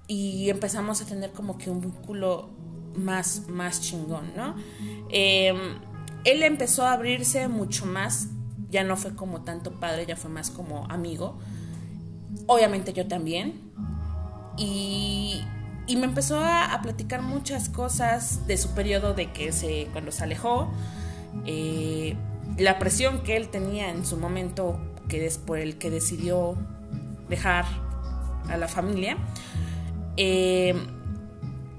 Y 0.07 0.50
empezamos 0.50 1.01
a 1.01 1.05
tener 1.05 1.31
como 1.31 1.57
que 1.57 1.69
un 1.69 1.81
vínculo 1.81 2.50
más, 2.95 3.48
más 3.48 3.81
chingón, 3.81 4.33
¿no? 4.36 4.55
Em, 5.10 5.79
él 6.25 6.43
empezó 6.43 6.86
a 6.86 6.93
abrirse 6.93 7.48
mucho 7.48 7.86
más, 7.86 8.27
ya 8.69 8.83
no 8.83 8.98
fue 8.98 9.15
como 9.15 9.41
tanto 9.41 9.79
padre, 9.79 10.05
ya 10.05 10.15
fue 10.15 10.29
más 10.29 10.50
como 10.50 10.86
amigo. 10.89 11.39
Obviamente 12.48 12.93
yo 12.93 13.07
también. 13.07 13.71
Y, 14.57 15.41
y 15.88 15.95
me 15.95 16.05
empezó 16.05 16.39
a, 16.39 16.79
platicar 16.81 17.21
muchas 17.21 17.69
cosas 17.69 18.48
de 18.48 18.57
su 18.57 18.71
periodo 18.71 19.13
de 19.13 19.31
que 19.31 19.51
se, 19.51 19.88
cuando 19.91 20.12
se 20.12 20.24
alejó, 20.24 20.71
eh, 21.45 22.15
la 22.62 22.80
presión 22.80 23.24
que 23.24 23.38
él 23.38 23.50
tenía 23.50 23.89
en 23.89 24.06
su 24.06 24.18
momento 24.18 24.80
que 25.08 25.25
es 25.25 25.38
por 25.38 25.58
el 25.58 25.77
que 25.77 25.89
decidió 25.89 26.56
dejar 27.30 27.65
a 28.50 28.58
la 28.58 28.68
familia. 28.68 29.18
Eh, 30.18 30.75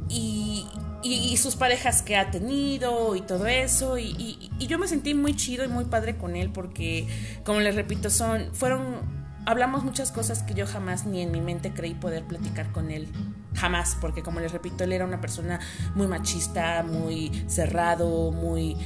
y, 0.09 0.67
y, 1.03 1.37
sus 1.39 1.57
parejas 1.57 2.03
que 2.03 2.17
ha 2.17 2.31
tenido 2.31 3.17
y 3.17 3.23
todo 3.23 3.47
eso. 3.47 3.99
Y, 3.99 4.51
yo 4.59 4.79
me 4.79 4.87
sentí 4.87 5.15
muy 5.15 5.35
chido 5.35 5.65
y 5.65 5.69
muy 5.69 5.85
padre 5.85 6.17
con 6.17 6.37
él 6.37 6.51
porque, 6.51 7.07
como 7.45 7.61
les 7.61 7.75
repito, 7.75 8.11
son, 8.11 8.55
fueron, 8.55 9.01
hablamos 9.47 9.85
muchas 9.85 10.13
cosas 10.13 10.43
que 10.43 10.55
yo 10.55 10.67
jamás 10.67 11.07
ni 11.07 11.21
en 11.21 11.33
mi 11.33 11.41
mente 11.41 11.73
creí 11.73 11.95
poder 11.95 12.25
platicar 12.25 12.71
con 12.73 12.91
él. 12.91 13.09
Jamás, 13.55 13.97
porque 14.01 14.23
como 14.23 14.41
les 14.41 14.53
repito, 14.53 14.85
él 14.85 14.93
era 14.93 15.05
una 15.05 15.21
persona 15.21 15.61
muy 15.95 16.07
machista, 16.07 16.83
muy 16.83 17.45
cerrado, 17.49 18.31
muy, 18.31 18.77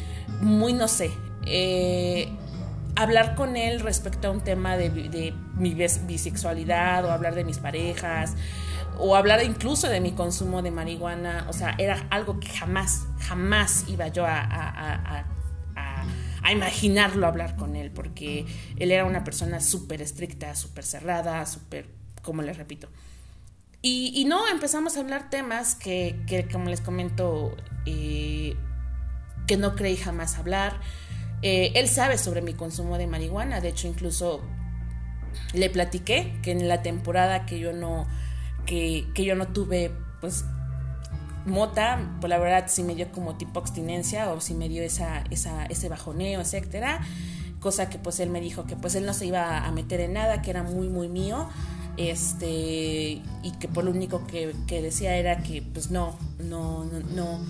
muy, 0.41 0.73
no 0.73 0.89
sé. 0.89 1.11
Eh, 1.47 2.29
hablar 2.97 3.35
con 3.35 3.57
él 3.57 3.81
respecto 3.81 4.29
a 4.29 4.31
un 4.31 4.41
tema 4.41 4.77
de, 4.77 4.91
mi 5.55 5.75
bisexualidad 5.75 7.05
o 7.05 7.11
hablar 7.11 7.35
de 7.35 7.45
mis 7.45 7.59
parejas 7.59 8.35
o 8.99 9.15
hablar 9.15 9.43
incluso 9.45 9.89
de 9.89 10.01
mi 10.01 10.13
consumo 10.13 10.63
de 10.63 10.71
marihuana, 10.71 11.47
o 11.49 11.53
sea, 11.53 11.75
era 11.79 12.07
algo 12.11 12.41
que 12.41 12.49
jamás, 12.49 13.07
jamás 13.21 13.85
iba 13.89 14.09
yo 14.09 14.25
a, 14.27 15.25
imaginarlo 16.51 17.27
hablar 17.27 17.57
con 17.57 17.75
él, 17.75 17.91
porque 17.91 18.47
él 18.77 18.93
era 18.93 19.05
una 19.05 19.25
persona 19.25 19.61
súper 19.61 20.01
estricta, 20.01 20.55
súper 20.55 20.85
cerrada, 20.85 21.45
súper, 21.45 21.89
como 22.23 22.41
les 22.41 22.57
repito. 22.57 22.89
Y, 23.83 24.13
y, 24.15 24.27
no, 24.27 24.47
empezamos 24.47 24.97
a 24.97 25.01
hablar 25.01 25.29
temas 25.29 25.75
que, 25.75 26.23
que 26.29 26.47
como 26.47 26.71
les 26.71 26.81
comento, 26.81 27.57
eh, 27.85 28.57
que 29.49 29.57
no 29.57 29.75
creí 29.75 29.97
jamás 29.97 30.39
hablar. 30.39 30.81
Eh, 31.43 31.73
él 31.75 31.89
sabe 31.89 32.19
sobre 32.19 32.43
mi 32.43 32.55
consumo 32.55 32.99
de 32.99 33.07
marihuana, 33.07 33.61
de 33.61 33.69
hecho 33.69 33.89
incluso 33.89 34.41
le 35.53 35.69
platiqué 35.71 36.33
que 36.43 36.53
en 36.53 36.67
la 36.67 36.83
temporada 36.83 37.47
que 37.47 37.59
yo 37.59 37.73
no 37.73 38.07
que, 38.67 39.07
yo 39.17 39.35
no 39.37 39.47
tuve, 39.49 39.93
pues, 40.21 40.45
mota, 41.47 42.17
pues 42.21 42.29
la 42.29 42.39
verdad 42.39 42.65
sí 42.67 42.83
me 42.83 42.95
dio 42.95 43.11
como 43.13 43.37
tipo 43.37 43.61
abstinencia 43.61 44.33
o 44.33 44.41
sí 44.41 44.55
me 44.55 44.69
dio 44.69 44.83
esa, 44.83 45.23
esa, 45.31 45.65
ese 45.67 45.89
bajoneo, 45.89 46.41
etcétera. 46.41 47.01
Cosa 47.61 47.89
que 47.89 47.99
pues 47.99 48.21
él 48.21 48.31
me 48.31 48.41
dijo 48.41 48.67
que 48.67 48.77
pues 48.77 48.97
él 48.97 49.07
no 49.07 49.15
se 49.15 49.27
iba 49.27 49.65
a 49.65 49.71
meter 49.73 50.01
en 50.01 50.15
nada, 50.15 50.43
que 50.43 50.51
era 50.51 50.63
muy, 50.63 50.89
muy 50.89 51.09
mío. 51.09 51.49
Este, 51.97 53.23
y 53.43 53.53
que 53.59 53.69
por 53.69 53.85
lo 53.85 53.91
único 53.91 54.27
que, 54.27 54.53
decía 54.83 55.17
era 55.17 55.39
que 55.39 55.63
pues 55.63 55.91
no, 55.91 56.19
no, 56.39 56.85
no, 56.85 57.01
no, 57.15 57.41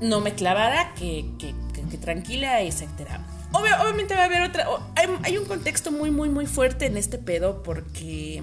no 0.00 0.20
me 0.20 0.34
clavara, 0.34 0.94
que, 0.94 1.30
que, 1.38 1.54
que, 1.90 1.98
tranquila, 1.98 2.60
etcétera. 2.62 3.20
obviamente 3.52 4.14
va 4.14 4.22
a 4.22 4.24
haber 4.26 4.42
otra, 4.42 4.66
hay, 4.94 5.06
hay 5.22 5.38
un 5.38 5.44
contexto 5.46 5.90
muy, 5.90 6.10
muy, 6.10 6.28
muy 6.28 6.46
fuerte 6.46 6.86
en 6.86 6.96
este 6.96 7.18
pedo 7.18 7.62
porque 7.62 8.42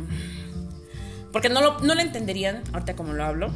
porque 1.35 1.49
no 1.49 1.59
lo, 1.59 1.81
no 1.81 1.95
lo 1.95 1.99
entenderían 1.99 2.63
ahorita 2.71 2.95
como 2.95 3.11
lo 3.11 3.25
hablo. 3.25 3.51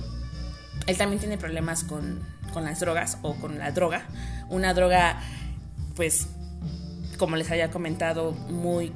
Él 0.86 0.98
también 0.98 1.22
tiene 1.22 1.38
problemas 1.38 1.86
con, 1.86 2.20
con 2.52 2.66
las 2.66 2.82
drogas 2.82 3.20
o 3.22 3.36
con 3.36 3.58
la 3.58 3.72
droga. 3.72 4.06
Una 4.50 4.74
droga, 4.74 5.22
pues, 5.96 6.28
como 7.18 7.38
les 7.38 7.50
había 7.50 7.72
comentado, 7.72 8.34
muy, 8.34 8.92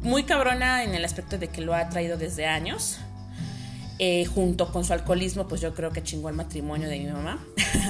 muy 0.00 0.24
cabrona 0.24 0.82
en 0.82 0.94
el 0.94 1.04
aspecto 1.04 1.36
de 1.36 1.48
que 1.48 1.60
lo 1.60 1.74
ha 1.74 1.90
traído 1.90 2.16
desde 2.16 2.46
años. 2.46 3.00
Eh, 3.98 4.24
junto 4.24 4.72
con 4.72 4.84
su 4.84 4.92
alcoholismo, 4.92 5.46
pues 5.46 5.60
yo 5.60 5.72
creo 5.72 5.90
que 5.90 6.02
chingó 6.02 6.28
el 6.28 6.34
matrimonio 6.34 6.88
de 6.88 6.98
mi 6.98 7.06
mamá. 7.06 7.44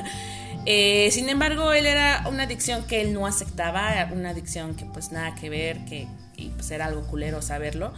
eh, 0.67 1.09
sin 1.11 1.31
embargo, 1.31 1.73
él 1.73 1.87
era 1.87 2.27
una 2.29 2.43
adicción 2.43 2.85
que 2.87 3.01
él 3.01 3.15
no 3.15 3.27
aceptaba, 3.27 4.11
una 4.13 4.31
adicción 4.31 4.75
que 4.75 4.85
pues 4.85 5.13
nada 5.13 5.35
que 5.35 5.49
ver, 5.49 5.85
que 5.87 6.07
y, 6.37 6.51
pues 6.51 6.71
era 6.71 6.87
algo 6.87 7.07
culero 7.07 7.43
saberlo 7.43 7.93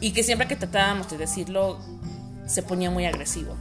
y 0.00 0.12
que 0.12 0.22
siempre 0.22 0.46
que 0.46 0.56
tratábamos 0.56 1.10
de 1.10 1.18
decirlo 1.18 1.78
se 2.46 2.62
ponía 2.62 2.90
muy 2.90 3.06
agresivo. 3.06 3.56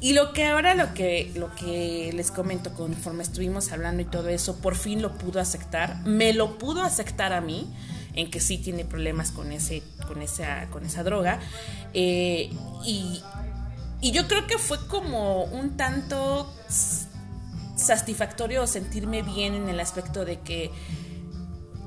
Y 0.00 0.12
lo 0.12 0.32
que 0.32 0.44
ahora 0.44 0.74
lo 0.74 0.92
que, 0.92 1.32
lo 1.34 1.54
que 1.54 2.12
les 2.14 2.30
comento 2.30 2.74
conforme 2.74 3.22
estuvimos 3.22 3.72
hablando 3.72 4.02
y 4.02 4.04
todo 4.04 4.28
eso, 4.28 4.56
por 4.56 4.76
fin 4.76 5.00
lo 5.00 5.16
pudo 5.16 5.40
aceptar, 5.40 6.04
me 6.04 6.32
lo 6.32 6.58
pudo 6.58 6.82
aceptar 6.82 7.32
a 7.32 7.40
mí, 7.40 7.66
en 8.16 8.30
que 8.30 8.40
sí 8.40 8.58
tiene 8.58 8.84
problemas 8.84 9.30
con, 9.30 9.52
ese, 9.52 9.82
con, 10.08 10.22
esa, 10.22 10.66
con 10.70 10.84
esa 10.84 11.04
droga. 11.04 11.38
Eh, 11.94 12.50
y, 12.84 13.22
y 14.00 14.10
yo 14.10 14.26
creo 14.26 14.46
que 14.46 14.58
fue 14.58 14.84
como 14.88 15.44
un 15.44 15.76
tanto 15.76 16.52
satisfactorio 17.76 18.66
sentirme 18.66 19.22
bien 19.22 19.54
en 19.54 19.68
el 19.68 19.78
aspecto 19.78 20.24
de 20.24 20.40
que 20.40 20.70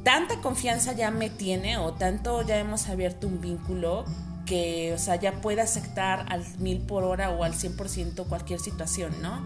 tanta 0.04 0.40
confianza 0.42 0.94
ya 0.94 1.12
me 1.12 1.30
tiene 1.30 1.78
o 1.78 1.94
tanto 1.94 2.42
ya 2.44 2.58
hemos 2.58 2.88
abierto 2.88 3.28
un 3.28 3.42
vínculo 3.42 4.06
que, 4.46 4.94
o 4.94 4.98
sea, 4.98 5.16
ya 5.16 5.42
puede 5.42 5.62
aceptar 5.62 6.26
al 6.30 6.44
mil 6.58 6.80
por 6.80 7.04
hora 7.04 7.30
o 7.30 7.44
al 7.44 7.54
100% 7.54 8.26
cualquier 8.28 8.60
situación, 8.60 9.14
¿no? 9.22 9.46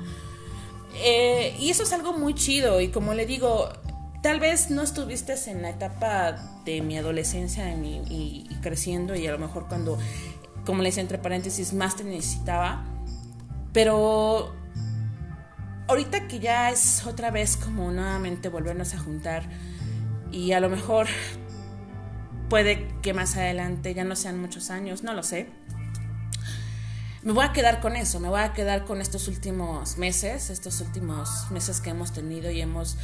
Eh, 0.95 1.55
y 1.59 1.69
eso 1.69 1.83
es 1.83 1.91
algo 1.91 2.13
muy 2.13 2.35
chido 2.35 2.79
y 2.79 2.89
como 2.89 3.13
le 3.13 3.25
digo, 3.25 3.69
tal 4.23 4.39
vez 4.39 4.71
no 4.71 4.81
estuviste 4.81 5.35
en 5.47 5.61
la 5.61 5.69
etapa 5.69 6.61
de 6.63 6.81
mi 6.81 6.97
adolescencia 6.97 7.69
y, 7.75 8.47
creciendo 8.61 9.15
y 9.15 9.27
a 9.27 9.33
lo 9.33 9.37
mejor 9.37 9.67
cuando, 9.67 9.99
como 10.65 10.81
le 10.81 10.89
decía 10.89 11.01
entre 11.01 11.17
paréntesis, 11.17 11.73
más 11.73 11.97
te 11.97 12.05
necesitaba, 12.05 12.85
pero 13.73 14.55
ahorita 15.89 16.29
que 16.29 16.39
ya 16.39 16.71
es 16.71 17.05
otra 17.05 17.31
vez 17.31 17.57
como 17.57 17.91
nuevamente 17.91 18.47
volvernos 18.47 18.93
a 18.93 18.99
juntar, 18.99 19.43
y 20.31 20.53
a 20.53 20.61
lo 20.61 20.69
mejor 20.69 21.07
puede 22.49 22.87
que 23.01 23.13
más 23.13 23.35
adelante 23.35 23.93
ya 23.93 24.05
no 24.05 24.15
sean 24.15 24.39
muchos 24.39 24.69
años, 24.69 25.03
no 25.03 25.13
lo 25.13 25.23
sé. 25.23 25.49
me 27.23 27.33
voy 27.33 27.43
a 27.43 27.51
quedar 27.51 27.81
con 27.81 27.97
eso, 27.97 28.21
me 28.21 28.29
voy 28.29 28.39
a 28.39 28.53
quedar 28.53 28.85
con 28.85 29.01
estos 29.01 29.27
últimos 29.27 29.97
meses, 29.97 30.49
estos 30.49 30.79
últimos 30.79 31.51
meses 31.51 31.81
que 31.81 31.89
hemos 31.89 32.13
tenido 32.13 32.49
y 32.51 32.61
hemos 32.61 32.97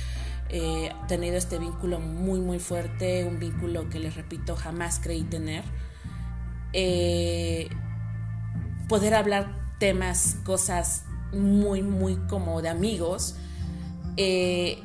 eh, 0.49 0.91
tenido 1.07 1.37
este 1.37 1.59
vínculo 1.59 1.99
muy, 1.99 2.39
muy 2.39 2.59
fuerte, 2.59 3.23
un 3.23 3.39
vínculo 3.39 3.89
que 3.89 3.99
les 3.99 4.15
repito, 4.15 4.55
jamás 4.55 4.99
creí 5.01 5.23
tener. 5.23 5.63
Eh, 6.73 7.69
poder 8.87 9.13
hablar 9.13 9.75
temas, 9.79 10.37
cosas 10.43 11.05
muy, 11.31 11.81
muy 11.83 12.15
como 12.27 12.61
de 12.61 12.69
amigos. 12.69 13.35
Eh, 14.17 14.79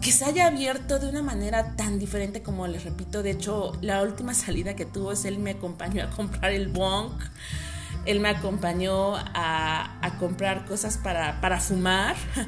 que 0.00 0.12
se 0.12 0.24
haya 0.26 0.46
abierto 0.46 0.98
de 0.98 1.08
una 1.08 1.22
manera 1.22 1.74
tan 1.76 1.98
diferente 1.98 2.42
como 2.42 2.66
les 2.66 2.84
repito. 2.84 3.22
De 3.22 3.30
hecho, 3.30 3.72
la 3.80 4.02
última 4.02 4.34
salida 4.34 4.76
que 4.76 4.84
tuvo 4.84 5.12
es 5.12 5.24
él 5.24 5.38
me 5.38 5.52
acompañó 5.52 6.04
a 6.04 6.10
comprar 6.10 6.52
el 6.52 6.68
bonk. 6.68 7.20
Él 8.04 8.20
me 8.20 8.28
acompañó 8.28 9.16
a, 9.16 9.98
a 10.00 10.18
comprar 10.18 10.64
cosas 10.64 10.98
para, 10.98 11.40
para 11.40 11.60
fumar. 11.60 12.16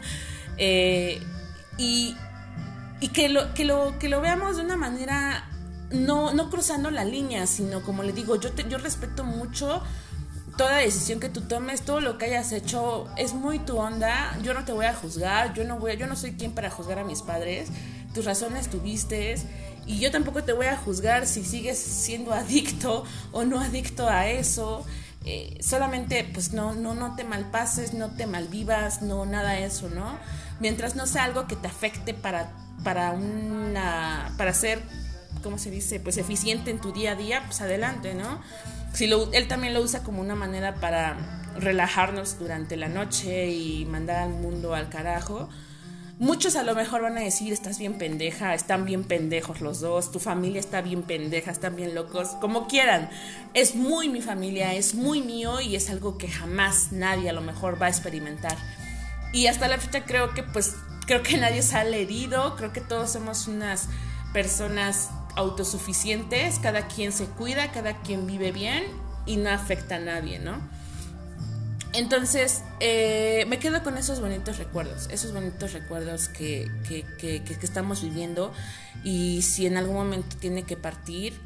Eh, 0.61 1.23
y, 1.79 2.17
y 3.01 3.09
que, 3.09 3.29
lo, 3.29 3.55
que, 3.55 3.65
lo, 3.65 3.99
que 3.99 4.09
lo 4.09 4.21
veamos 4.21 4.57
de 4.57 4.65
una 4.65 4.77
manera 4.77 5.49
no, 5.91 6.35
no 6.35 6.51
cruzando 6.51 6.91
la 6.91 7.05
línea, 7.05 7.47
sino 7.47 7.83
como 7.83 8.03
le 8.03 8.13
digo, 8.13 8.37
yo, 8.37 8.53
te, 8.53 8.69
yo 8.69 8.79
respeto 8.79 9.25
mucho 9.25 9.83
toda 10.59 10.79
decisión 10.79 11.21
que 11.21 11.29
tú 11.29 11.43
tomes, 11.43 11.83
todo 11.83 12.01
lo 12.01 12.19
que 12.19 12.27
hayas 12.27 12.53
hecho 12.53 13.07
es 13.17 13.33
muy 13.33 13.61
tu 13.61 13.79
onda. 13.79 14.37
Yo 14.43 14.53
no 14.55 14.65
te 14.65 14.73
voy 14.73 14.87
a 14.87 14.93
juzgar, 14.93 15.55
yo 15.55 15.65
no 15.65 15.79
voy, 15.79 15.97
yo 15.97 16.07
no 16.09 16.17
soy 16.17 16.33
quien 16.33 16.53
para 16.53 16.69
juzgar 16.69 16.99
a 16.99 17.05
mis 17.05 17.23
padres. 17.23 17.69
Tus 18.13 18.25
razones 18.25 18.69
tuviste 18.69 19.37
y 19.87 20.01
yo 20.01 20.11
tampoco 20.11 20.43
te 20.43 20.53
voy 20.53 20.67
a 20.67 20.77
juzgar 20.77 21.27
si 21.27 21.45
sigues 21.45 21.79
siendo 21.79 22.35
adicto 22.35 23.05
o 23.33 23.45
no 23.45 23.61
adicto 23.61 24.09
a 24.09 24.29
eso. 24.29 24.85
Eh, 25.25 25.59
solamente 25.61 26.29
pues 26.33 26.53
no, 26.53 26.75
no, 26.75 26.95
no 26.95 27.15
te 27.15 27.23
malpases, 27.23 27.95
no 27.95 28.11
te 28.11 28.27
malvivas, 28.27 29.01
no 29.03 29.27
nada 29.27 29.59
eso, 29.59 29.89
¿no? 29.89 30.19
Mientras 30.59 30.97
no 30.97 31.07
sea 31.07 31.25
algo 31.25 31.47
que 31.47 31.55
te 31.55 31.69
afecte 31.69 32.15
para, 32.15 32.51
para 32.85 33.13
una, 33.13 34.33
para 34.37 34.53
ser, 34.55 34.81
¿cómo 35.43 35.59
se 35.59 35.71
dice? 35.71 36.01
Pues 36.01 36.17
eficiente 36.17 36.71
en 36.71 36.81
tu 36.81 36.93
día 36.93 37.13
a 37.13 37.15
día, 37.15 37.43
pues 37.47 37.61
adelante, 37.61 38.15
¿no? 38.15 38.41
si 38.93 39.05
él 39.05 39.49
también 39.49 39.75
lo 39.75 39.83
usa 39.83 40.03
como 40.03 40.21
una 40.21 40.35
manera 40.35 40.75
para 40.75 41.17
relajarnos 41.57 42.39
durante 42.39 42.77
la 42.77 42.89
noche 42.89 43.49
y 43.51 43.85
mandar 43.87 44.19
al 44.19 44.31
mundo 44.31 44.75
al 44.75 44.89
carajo. 44.89 45.49
Muchos 46.19 46.57
a 46.57 46.65
lo 46.65 46.75
mejor 46.75 47.03
van 47.03 47.17
a 47.17 47.21
decir, 47.21 47.53
estás 47.53 47.79
bien 47.79 47.97
pendeja, 47.97 48.53
están 48.55 48.85
bien 48.85 49.05
pendejos 49.05 49.61
los 49.61 49.79
dos, 49.79 50.11
tu 50.11 50.19
familia 50.19 50.59
está 50.59 50.81
bien 50.81 51.05
pendeja, 51.05 51.53
están 51.53 51.77
bien 51.77 51.95
locos, 51.95 52.31
como 52.41 52.67
quieran. 52.67 53.09
Es 53.55 53.77
muy 53.77 54.09
mi 54.09 54.21
familia, 54.21 54.75
es 54.75 54.97
muy 54.97 55.23
mío 55.23 55.61
y 55.61 55.77
es 55.77 55.91
algo 55.91 56.19
que 56.19 56.27
jamás 56.27 56.91
nadie 56.91 57.31
a 57.31 57.33
lo 57.33 57.41
mejor 57.41 57.81
va 57.81 57.87
a 57.87 57.91
experimentar. 57.91 58.57
Y 59.33 59.47
hasta 59.47 59.69
la 59.69 59.79
fecha 59.79 60.05
creo 60.05 60.35
que 60.35 60.43
pues, 60.43 60.75
creo 61.09 61.23
que 61.23 61.39
nadie 61.39 61.63
sale 61.63 62.03
herido, 62.03 62.55
creo 62.55 62.73
que 62.73 62.83
todos 62.83 63.11
somos 63.11 63.49
unas 63.49 63.89
personas 64.35 65.09
autosuficientes, 65.37 66.59
cada 66.59 66.87
quien 66.87 67.13
se 67.13 67.25
cuida, 67.25 67.73
cada 67.73 68.03
quien 68.03 68.27
vive 68.27 68.53
bien 68.53 68.85
y 69.25 69.39
no 69.39 69.49
afecta 69.49 69.97
a 69.97 70.01
nadie, 70.01 70.39
¿no? 70.39 70.61
Entonces, 71.95 72.63
eh, 72.81 73.47
me 73.49 73.59
quedo 73.59 73.83
con 73.83 73.97
esos 73.97 74.21
bonitos 74.21 74.59
recuerdos, 74.59 75.09
esos 75.11 75.33
bonitos 75.33 75.73
recuerdos 75.73 76.29
que, 76.29 76.71
que, 76.87 77.07
que, 77.19 77.43
que, 77.43 77.55
estamos 77.65 78.03
viviendo 78.03 78.53
y 79.03 79.41
si 79.41 79.67
en 79.67 79.79
algún 79.79 79.97
momento 79.97 80.37
tiene 80.39 80.65
que 80.65 80.77
partir, 80.77 81.41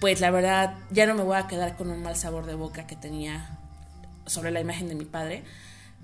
pues 0.00 0.20
la 0.20 0.30
verdad 0.30 0.74
ya 0.90 1.06
no 1.06 1.14
me 1.14 1.22
voy 1.22 1.38
a 1.38 1.46
quedar 1.46 1.78
con 1.78 1.90
un 1.90 2.02
mal 2.02 2.16
sabor 2.16 2.44
de 2.44 2.54
boca 2.54 2.86
que 2.86 2.96
tenía 2.96 3.58
sobre 4.26 4.50
la 4.50 4.60
imagen 4.60 4.88
de 4.88 4.94
mi 4.94 5.06
padre. 5.06 5.44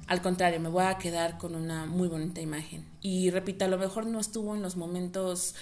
Al 0.08 0.22
contrario, 0.22 0.58
me 0.58 0.70
voy 0.70 0.84
a 0.84 0.96
quedar 0.96 1.36
con 1.36 1.54
una 1.54 1.84
muy 1.84 2.08
bonita 2.08 2.40
imagen. 2.40 2.84
Y 3.02 3.30
repito, 3.30 3.66
a 3.66 3.68
lo 3.68 3.76
mejor 3.76 4.06
no 4.06 4.18
estuvo 4.18 4.56
en 4.56 4.62
los 4.62 4.76
momentos 4.76 5.54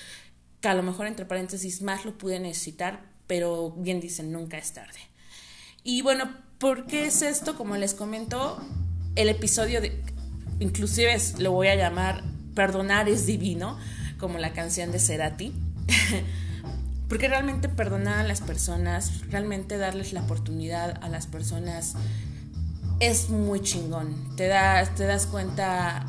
que 0.60 0.68
a 0.68 0.74
lo 0.74 0.84
mejor 0.84 1.08
entre 1.08 1.26
paréntesis 1.26 1.82
más 1.82 2.04
lo 2.04 2.16
pude 2.16 2.38
necesitar, 2.38 3.02
pero 3.26 3.72
bien 3.72 4.00
dicen, 4.00 4.32
nunca 4.32 4.56
es 4.56 4.72
tarde. 4.72 5.00
Y 5.82 6.02
bueno, 6.02 6.32
¿por 6.58 6.86
qué 6.86 7.06
es 7.06 7.22
esto? 7.22 7.56
Como 7.56 7.76
les 7.76 7.92
comento, 7.92 8.60
el 9.16 9.28
episodio 9.28 9.80
de, 9.80 10.00
inclusive 10.60 11.16
lo 11.38 11.50
voy 11.52 11.68
a 11.68 11.74
llamar 11.74 12.22
Perdonar 12.54 13.08
es 13.08 13.26
divino, 13.26 13.78
como 14.18 14.38
la 14.38 14.52
canción 14.52 14.90
de 14.92 14.98
Cerati. 14.98 15.52
Porque 17.08 17.28
realmente 17.28 17.68
perdonar 17.68 18.18
a 18.20 18.24
las 18.24 18.40
personas, 18.40 19.28
realmente 19.28 19.76
darles 19.76 20.12
la 20.12 20.22
oportunidad 20.22 20.98
a 21.04 21.08
las 21.08 21.26
personas 21.26 21.94
es 23.00 23.30
muy 23.30 23.60
chingón. 23.60 24.36
Te 24.36 24.48
das, 24.48 24.94
te 24.94 25.04
das 25.04 25.26
cuenta 25.26 26.06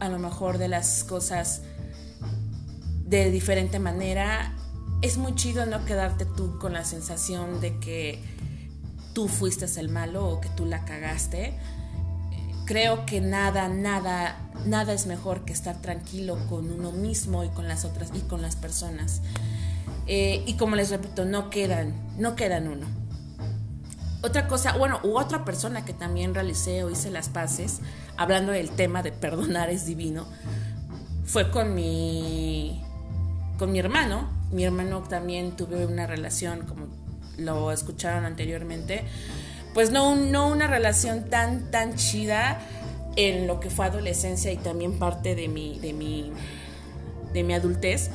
a 0.00 0.08
lo 0.08 0.18
mejor 0.18 0.58
de 0.58 0.68
las 0.68 1.04
cosas 1.04 1.62
de 3.04 3.30
diferente 3.30 3.78
manera. 3.78 4.54
Es 5.02 5.16
muy 5.16 5.34
chido 5.34 5.66
no 5.66 5.84
quedarte 5.84 6.24
tú 6.24 6.58
con 6.58 6.72
la 6.72 6.84
sensación 6.84 7.60
de 7.60 7.78
que 7.78 8.22
tú 9.12 9.28
fuiste 9.28 9.66
el 9.78 9.88
malo 9.88 10.26
o 10.26 10.40
que 10.40 10.48
tú 10.50 10.66
la 10.66 10.84
cagaste. 10.84 11.54
Creo 12.66 13.06
que 13.06 13.20
nada, 13.20 13.68
nada, 13.68 14.50
nada 14.66 14.92
es 14.92 15.06
mejor 15.06 15.44
que 15.44 15.52
estar 15.52 15.80
tranquilo 15.80 16.36
con 16.48 16.70
uno 16.70 16.92
mismo 16.92 17.44
y 17.44 17.48
con 17.48 17.66
las 17.66 17.84
otras 17.84 18.10
y 18.12 18.20
con 18.20 18.42
las 18.42 18.56
personas. 18.56 19.22
Eh, 20.06 20.42
y 20.46 20.54
como 20.54 20.76
les 20.76 20.90
repito, 20.90 21.24
no 21.24 21.48
quedan, 21.48 21.94
no 22.18 22.34
quedan 22.34 22.68
uno. 22.68 22.86
Otra 24.22 24.48
cosa, 24.48 24.76
bueno, 24.76 25.00
u 25.04 25.18
otra 25.18 25.44
persona 25.44 25.84
que 25.84 25.92
también 25.92 26.34
realicé 26.34 26.82
o 26.82 26.90
hice 26.90 27.10
las 27.10 27.28
paces, 27.28 27.80
hablando 28.16 28.52
del 28.52 28.70
tema 28.70 29.02
de 29.02 29.12
perdonar 29.12 29.70
es 29.70 29.86
divino, 29.86 30.26
fue 31.24 31.50
con 31.50 31.74
mi 31.74 32.82
con 33.58 33.72
mi 33.72 33.78
hermano. 33.78 34.28
Mi 34.50 34.64
hermano 34.64 35.02
también 35.02 35.52
tuve 35.56 35.84
una 35.84 36.06
relación, 36.06 36.62
como 36.62 36.86
lo 37.36 37.70
escucharon 37.70 38.24
anteriormente, 38.24 39.04
pues 39.74 39.90
no, 39.90 40.16
no 40.16 40.48
una 40.48 40.66
relación 40.66 41.28
tan, 41.28 41.70
tan 41.70 41.94
chida 41.96 42.58
en 43.16 43.46
lo 43.46 43.60
que 43.60 43.68
fue 43.68 43.86
adolescencia 43.86 44.50
y 44.52 44.56
también 44.56 44.98
parte 44.98 45.34
de 45.34 45.48
mi, 45.48 45.78
de 45.80 45.92
mi, 45.92 46.32
de 47.32 47.42
mi 47.42 47.52
adultez. 47.52 48.10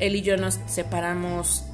Él 0.00 0.16
y 0.16 0.22
yo 0.22 0.36
nos 0.36 0.58
separamos, 0.66 1.64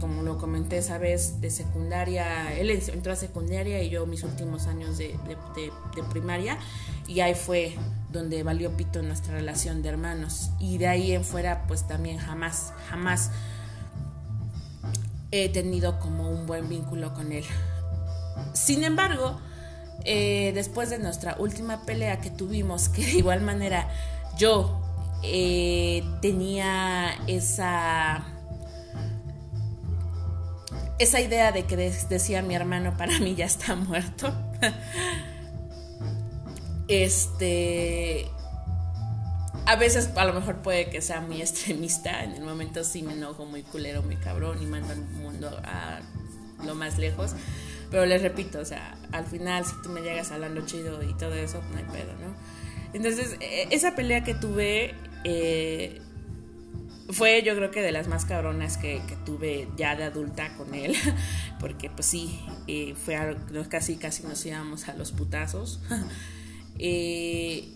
como 0.00 0.22
lo 0.22 0.38
comenté 0.38 0.78
esa 0.78 0.98
vez, 0.98 1.40
de 1.40 1.50
secundaria. 1.50 2.52
Él 2.58 2.70
entró 2.70 3.12
a 3.12 3.16
secundaria 3.16 3.82
y 3.82 3.90
yo 3.90 4.06
mis 4.06 4.22
últimos 4.22 4.66
años 4.66 4.98
de, 4.98 5.18
de, 5.54 6.02
primaria. 6.10 6.58
Y 7.06 7.20
ahí 7.20 7.34
fue 7.34 7.76
donde 8.12 8.42
valió 8.42 8.76
pito 8.76 9.02
nuestra 9.02 9.34
relación 9.34 9.82
de 9.82 9.88
hermanos. 9.88 10.50
Y 10.58 10.78
de 10.78 10.88
ahí 10.88 11.12
en 11.12 11.24
fuera, 11.24 11.66
pues 11.66 11.86
también 11.86 12.18
jamás, 12.18 12.72
jamás 12.88 13.30
he 15.30 15.48
tenido 15.48 15.98
como 15.98 16.30
un 16.30 16.46
buen 16.46 16.68
vínculo 16.68 17.14
con 17.14 17.32
él. 17.32 17.44
Sin 18.54 18.84
embargo, 18.84 19.38
eh, 20.04 20.52
después 20.54 20.90
de 20.90 20.98
nuestra 20.98 21.36
última 21.38 21.84
pelea 21.84 22.20
que 22.20 22.30
tuvimos, 22.30 22.88
que 22.88 23.04
de 23.04 23.18
igual 23.18 23.40
manera 23.40 23.88
yo 24.38 24.80
eh, 25.22 26.04
tenía 26.20 27.14
esa 27.26 28.24
esa 30.98 31.20
idea 31.20 31.52
de 31.52 31.64
que 31.64 31.76
decía 31.76 32.42
mi 32.42 32.54
hermano 32.54 32.96
para 32.96 33.18
mí 33.18 33.34
ya 33.34 33.46
está 33.46 33.74
muerto 33.74 34.32
Este. 36.88 38.26
A 39.66 39.74
veces 39.74 40.10
a 40.16 40.24
lo 40.24 40.32
mejor 40.32 40.62
puede 40.62 40.88
que 40.90 41.02
sea 41.02 41.20
muy 41.20 41.40
extremista. 41.40 42.22
En 42.22 42.32
el 42.32 42.42
momento 42.42 42.84
sí 42.84 43.02
me 43.02 43.14
enojo 43.14 43.44
muy 43.44 43.62
culero, 43.62 44.02
muy 44.02 44.16
cabrón 44.16 44.62
y 44.62 44.66
mando 44.66 44.92
al 44.92 45.00
mundo 45.00 45.60
a 45.64 46.00
lo 46.64 46.74
más 46.74 46.98
lejos. 46.98 47.32
Pero 47.90 48.06
les 48.06 48.22
repito, 48.22 48.60
o 48.60 48.64
sea, 48.64 48.96
al 49.12 49.26
final 49.26 49.64
si 49.64 49.74
tú 49.82 49.88
me 49.88 50.00
llegas 50.02 50.30
hablando 50.30 50.64
chido 50.66 51.02
y 51.02 51.14
todo 51.14 51.34
eso, 51.34 51.62
no 51.72 51.78
hay 51.78 51.84
pedo, 51.84 52.12
¿no? 52.14 52.34
Entonces, 52.92 53.36
e, 53.40 53.68
esa 53.70 53.94
pelea 53.94 54.22
que 54.22 54.34
tuve 54.34 54.94
eh, 55.24 56.00
fue 57.10 57.42
yo 57.42 57.54
creo 57.54 57.70
que 57.70 57.82
de 57.82 57.92
las 57.92 58.08
más 58.08 58.24
cabronas 58.24 58.78
que, 58.78 59.00
tuve 59.24 59.68
ya 59.76 59.96
de 59.96 60.04
adulta 60.04 60.54
con 60.56 60.74
él, 60.74 60.94
porque 61.60 61.90
pues 61.90 62.06
sí, 62.06 62.40
eh, 62.66 62.94
fue 62.94 63.16
algo, 63.16 63.40
casi 63.68 63.96
casi 63.96 64.22
nos 64.24 64.44
íbamos 64.44 64.88
a 64.88 64.94
los 64.94 65.12
putazos. 65.12 65.80
Eh, 66.78 67.72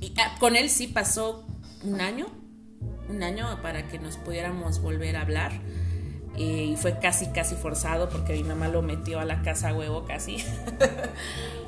y, 0.00 0.12
ah, 0.18 0.34
con 0.40 0.56
él 0.56 0.68
sí 0.68 0.88
pasó 0.88 1.46
un 1.84 2.00
año, 2.00 2.26
un 3.08 3.22
año 3.22 3.62
para 3.62 3.86
que 3.86 4.00
nos 4.00 4.16
pudiéramos 4.16 4.82
volver 4.82 5.14
a 5.14 5.20
hablar. 5.20 5.52
Eh, 6.36 6.70
y 6.72 6.76
fue 6.76 6.98
casi, 6.98 7.26
casi 7.28 7.54
forzado 7.54 8.08
porque 8.08 8.32
mi 8.32 8.42
mamá 8.42 8.66
lo 8.66 8.82
metió 8.82 9.20
a 9.20 9.24
la 9.24 9.42
casa 9.42 9.68
a 9.68 9.74
huevo 9.74 10.04
casi. 10.04 10.38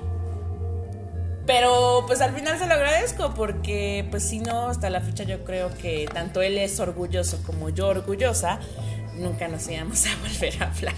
Pero 1.52 2.04
pues 2.06 2.20
al 2.20 2.32
final 2.32 2.60
se 2.60 2.68
lo 2.68 2.74
agradezco 2.74 3.34
porque 3.34 4.06
pues 4.08 4.22
si 4.22 4.38
no, 4.38 4.68
hasta 4.68 4.88
la 4.88 5.00
fecha 5.00 5.24
yo 5.24 5.42
creo 5.42 5.74
que 5.74 6.06
tanto 6.06 6.42
él 6.42 6.56
es 6.56 6.78
orgulloso 6.78 7.42
como 7.42 7.70
yo 7.70 7.88
orgullosa, 7.88 8.60
nunca 9.16 9.48
nos 9.48 9.68
íbamos 9.68 10.06
a 10.06 10.10
volver 10.22 10.62
a 10.62 10.70
hablar. 10.70 10.94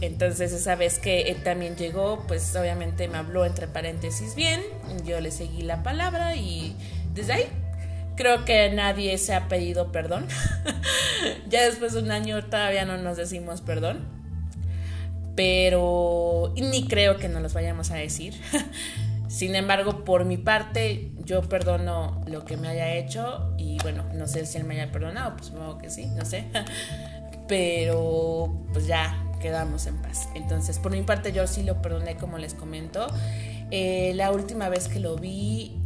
Entonces 0.00 0.52
esa 0.52 0.74
vez 0.74 0.98
que 0.98 1.30
él 1.30 1.44
también 1.44 1.76
llegó, 1.76 2.24
pues 2.26 2.56
obviamente 2.56 3.06
me 3.06 3.18
habló 3.18 3.44
entre 3.44 3.68
paréntesis 3.68 4.34
bien, 4.34 4.60
yo 5.04 5.20
le 5.20 5.30
seguí 5.30 5.62
la 5.62 5.84
palabra 5.84 6.34
y 6.34 6.74
desde 7.14 7.34
ahí 7.34 7.46
creo 8.16 8.44
que 8.44 8.68
nadie 8.70 9.16
se 9.16 9.32
ha 9.32 9.46
pedido 9.46 9.92
perdón. 9.92 10.26
ya 11.48 11.62
después 11.62 11.92
de 11.92 12.00
un 12.00 12.10
año 12.10 12.44
todavía 12.46 12.84
no 12.84 12.96
nos 12.96 13.16
decimos 13.16 13.60
perdón. 13.60 14.08
Pero 15.36 16.52
ni 16.56 16.88
creo 16.88 17.16
que 17.18 17.28
nos 17.28 17.42
los 17.42 17.54
vayamos 17.54 17.92
a 17.92 17.94
decir. 17.94 18.34
Sin 19.32 19.54
embargo, 19.54 20.04
por 20.04 20.26
mi 20.26 20.36
parte, 20.36 21.10
yo 21.24 21.40
perdono 21.40 22.20
lo 22.26 22.44
que 22.44 22.58
me 22.58 22.68
haya 22.68 22.92
hecho 22.96 23.54
y 23.56 23.78
bueno, 23.82 24.04
no 24.12 24.26
sé 24.26 24.44
si 24.44 24.58
él 24.58 24.64
me 24.64 24.74
haya 24.74 24.92
perdonado, 24.92 25.36
pues 25.36 25.46
supongo 25.46 25.78
que 25.78 25.88
sí, 25.88 26.04
no 26.04 26.26
sé. 26.26 26.44
Pero 27.48 28.66
pues 28.74 28.86
ya, 28.86 29.32
quedamos 29.40 29.86
en 29.86 29.96
paz. 30.02 30.28
Entonces, 30.34 30.78
por 30.78 30.92
mi 30.92 31.00
parte, 31.00 31.32
yo 31.32 31.46
sí 31.46 31.62
lo 31.62 31.80
perdoné, 31.80 32.18
como 32.18 32.36
les 32.36 32.52
comento. 32.52 33.06
Eh, 33.70 34.12
la 34.16 34.32
última 34.32 34.68
vez 34.68 34.88
que 34.88 35.00
lo 35.00 35.16
vi, 35.16 35.80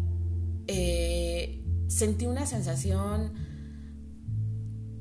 eh, 0.66 1.62
sentí 1.86 2.26
una 2.26 2.46
sensación 2.46 3.32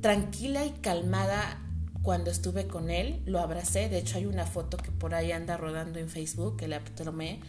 tranquila 0.00 0.64
y 0.64 0.70
calmada 0.70 1.64
cuando 2.00 2.30
estuve 2.30 2.68
con 2.68 2.90
él. 2.90 3.22
Lo 3.26 3.40
abracé. 3.40 3.88
De 3.88 3.98
hecho, 3.98 4.18
hay 4.18 4.26
una 4.26 4.46
foto 4.46 4.76
que 4.76 4.92
por 4.92 5.16
ahí 5.16 5.32
anda 5.32 5.56
rodando 5.56 5.98
en 5.98 6.08
Facebook 6.08 6.56
que 6.56 6.68
la 6.68 6.78
tomé 6.78 7.40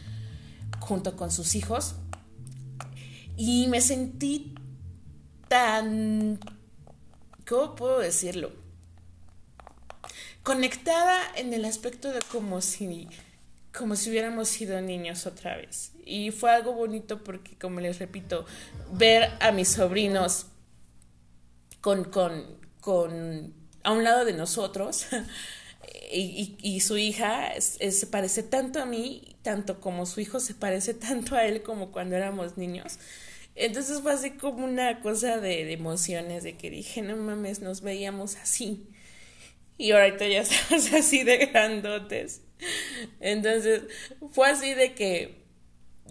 junto 0.80 1.16
con 1.16 1.32
sus 1.32 1.56
hijos. 1.56 1.96
Y 3.36 3.68
me 3.68 3.82
sentí 3.82 4.56
tan... 5.48 6.40
¿Cómo 7.46 7.76
puedo 7.76 8.00
decirlo? 8.00 8.52
conectada 10.48 11.20
en 11.36 11.54
el 11.54 11.66
aspecto 11.66 12.10
de 12.14 12.22
como 12.32 12.62
si 12.62 13.10
como 13.78 13.98
si 13.98 14.10
hubiéramos 14.10 14.48
sido 14.48 14.80
niños 14.80 15.26
otra 15.26 15.58
vez. 15.58 15.92
Y 16.06 16.32
fue 16.32 16.52
algo 16.52 16.72
bonito 16.72 17.22
porque, 17.22 17.58
como 17.58 17.82
les 17.82 18.00
repito, 18.00 18.46
ver 18.94 19.30
a 19.42 19.52
mis 19.52 19.68
sobrinos 19.68 20.46
con, 21.82 22.06
con, 22.06 22.46
con 22.80 23.54
a 23.84 23.92
un 23.92 24.06
lado 24.06 24.24
de 24.24 24.32
nosotros 24.32 25.06
y, 26.14 26.58
y, 26.62 26.80
su 26.80 26.98
hija 26.98 27.52
se 27.60 28.08
parece 28.08 28.42
tanto 28.42 28.82
a 28.82 28.86
mí, 28.86 29.36
tanto 29.48 29.80
como 29.80 30.06
su 30.06 30.20
hijo 30.20 30.42
se 30.42 30.54
parece 30.54 30.94
tanto 31.08 31.38
a 31.38 31.46
él 31.46 31.64
como 31.64 31.94
cuando 31.94 32.18
éramos 32.18 32.58
niños. 32.58 33.00
Entonces 33.56 34.02
fue 34.02 34.12
así 34.12 34.32
como 34.32 34.66
una 34.66 35.00
cosa 35.00 35.38
de, 35.38 35.72
emociones, 35.72 36.44
de 36.44 36.58
que 36.58 36.70
dije, 36.70 37.02
no 37.02 37.16
mames, 37.16 37.62
nos 37.62 37.80
veíamos 37.80 38.36
así 38.36 38.88
y 39.78 39.92
ahorita 39.92 40.28
ya 40.28 40.42
estamos 40.42 40.92
así 40.92 41.24
de 41.24 41.38
grandotes. 41.46 42.42
Entonces, 43.22 43.84
fue 44.32 44.50
así 44.50 44.74
de 44.74 44.94
que, 44.94 45.37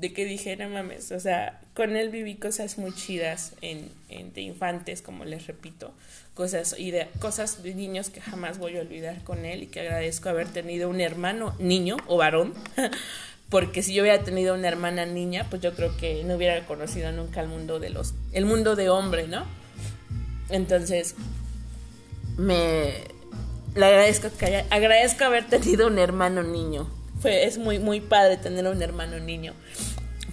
de 0.00 0.12
que 0.12 0.24
dije, 0.24 0.56
no 0.56 0.68
mames, 0.68 1.12
o 1.12 1.20
sea, 1.20 1.60
con 1.74 1.96
él 1.96 2.10
viví 2.10 2.36
cosas 2.36 2.78
muy 2.78 2.94
chidas 2.94 3.54
en, 3.62 3.90
de 4.34 4.40
infantes, 4.40 5.02
como 5.02 5.24
les 5.24 5.46
repito, 5.46 5.92
cosas 6.34 6.74
y 6.78 6.90
de 6.90 7.08
cosas 7.18 7.62
de 7.62 7.74
niños 7.74 8.10
que 8.10 8.20
jamás 8.20 8.58
voy 8.58 8.76
a 8.76 8.80
olvidar 8.80 9.22
con 9.24 9.44
él 9.44 9.64
y 9.64 9.66
que 9.66 9.80
agradezco 9.80 10.28
haber 10.28 10.48
tenido 10.48 10.88
un 10.88 11.00
hermano 11.00 11.54
niño 11.58 11.96
o 12.06 12.16
varón, 12.16 12.54
porque 13.50 13.82
si 13.82 13.94
yo 13.94 14.02
hubiera 14.02 14.22
tenido 14.22 14.54
una 14.54 14.68
hermana 14.68 15.06
niña, 15.06 15.46
pues 15.48 15.62
yo 15.62 15.74
creo 15.74 15.96
que 15.96 16.24
no 16.24 16.36
hubiera 16.36 16.66
conocido 16.66 17.12
nunca 17.12 17.40
el 17.40 17.48
mundo 17.48 17.78
de 17.80 17.90
los, 17.90 18.14
el 18.32 18.44
mundo 18.44 18.76
de 18.76 18.90
hombre, 18.90 19.28
¿no? 19.28 19.44
Entonces, 20.50 21.14
me 22.36 22.92
le 23.76 23.84
agradezco 23.84 24.28
que 24.38 24.64
agradezco 24.70 25.24
haber 25.24 25.46
tenido 25.46 25.86
un 25.86 25.98
hermano 25.98 26.42
niño. 26.42 26.88
Es 27.26 27.58
muy, 27.58 27.78
muy 27.78 28.00
padre 28.00 28.36
tener 28.36 28.66
un 28.66 28.82
hermano 28.82 29.18
niño. 29.18 29.54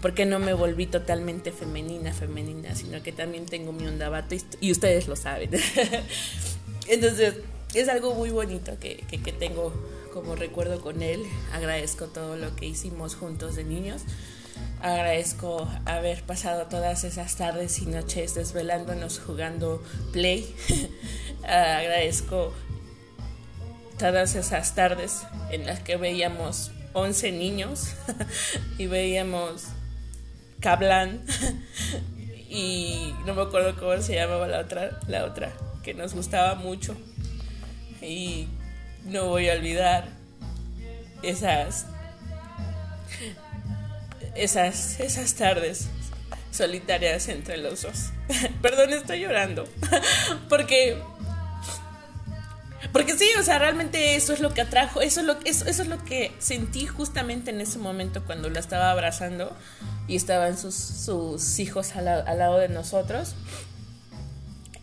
Porque 0.01 0.25
no 0.25 0.39
me 0.39 0.53
volví 0.53 0.85
totalmente 0.85 1.51
femenina, 1.51 2.13
femenina, 2.13 2.75
sino 2.75 3.01
que 3.01 3.11
también 3.11 3.45
tengo 3.45 3.71
mi 3.71 3.87
onda 3.87 4.09
vato 4.09 4.35
y, 4.59 4.71
ustedes 4.71 5.07
lo 5.07 5.15
saben. 5.15 5.49
Entonces, 6.87 7.35
es 7.73 7.87
algo 7.87 8.13
muy 8.13 8.29
bonito 8.29 8.77
que, 8.79 8.97
que 8.97 9.31
tengo 9.31 9.73
como 10.13 10.35
recuerdo 10.35 10.81
con 10.81 11.01
él. 11.01 11.23
Agradezco 11.53 12.07
todo 12.07 12.35
lo 12.35 12.55
que 12.55 12.65
hicimos 12.65 13.15
juntos 13.15 13.55
de 13.55 13.63
niños. 13.63 14.01
Agradezco 14.81 15.67
haber 15.85 16.23
pasado 16.23 16.67
todas 16.67 17.05
esas 17.05 17.37
tardes 17.37 17.79
y 17.79 17.85
noches 17.85 18.35
desvelándonos 18.35 19.19
jugando 19.19 19.81
play. 20.11 20.53
Agradezco 21.43 22.53
todas 23.97 24.35
esas 24.35 24.75
tardes 24.75 25.21
en 25.51 25.65
las 25.65 25.79
que 25.79 25.95
veíamos 25.95 26.72
11 26.93 27.31
niños 27.31 27.93
y 28.77 28.87
veíamos 28.87 29.65
Cablan 30.59 31.25
y 32.49 33.13
no 33.25 33.33
me 33.33 33.41
acuerdo 33.41 33.75
cómo 33.79 34.01
se 34.01 34.15
llamaba 34.15 34.47
la 34.47 34.59
otra, 34.59 34.99
la 35.07 35.25
otra 35.25 35.51
que 35.83 35.93
nos 35.93 36.13
gustaba 36.13 36.55
mucho 36.55 36.95
y 38.01 38.47
no 39.05 39.27
voy 39.27 39.49
a 39.49 39.53
olvidar 39.53 40.07
esas 41.21 41.87
esas 44.35 44.99
esas 44.99 45.33
tardes 45.35 45.89
solitarias 46.53 47.27
entre 47.29 47.57
los 47.57 47.81
dos. 47.81 48.11
Perdón, 48.61 48.93
estoy 48.93 49.21
llorando 49.21 49.67
porque 50.49 51.01
porque 52.93 53.17
sí, 53.17 53.25
o 53.39 53.43
sea, 53.43 53.57
realmente 53.57 54.15
eso 54.15 54.33
es 54.33 54.39
lo 54.39 54.53
que 54.53 54.61
atrajo, 54.61 55.01
eso 55.01 55.21
es 55.21 55.25
lo, 55.25 55.33
eso, 55.43 55.65
eso 55.65 55.81
es 55.81 55.87
lo 55.87 56.01
que 56.03 56.31
sentí 56.37 56.85
justamente 56.85 57.49
en 57.49 57.59
ese 57.59 57.79
momento 57.79 58.23
cuando 58.23 58.49
la 58.51 58.59
estaba 58.59 58.91
abrazando 58.91 59.51
y 60.07 60.15
estaban 60.15 60.57
sus, 60.57 60.75
sus 60.75 61.57
hijos 61.57 61.95
al, 61.95 62.07
al 62.07 62.37
lado 62.37 62.59
de 62.59 62.69
nosotros. 62.69 63.33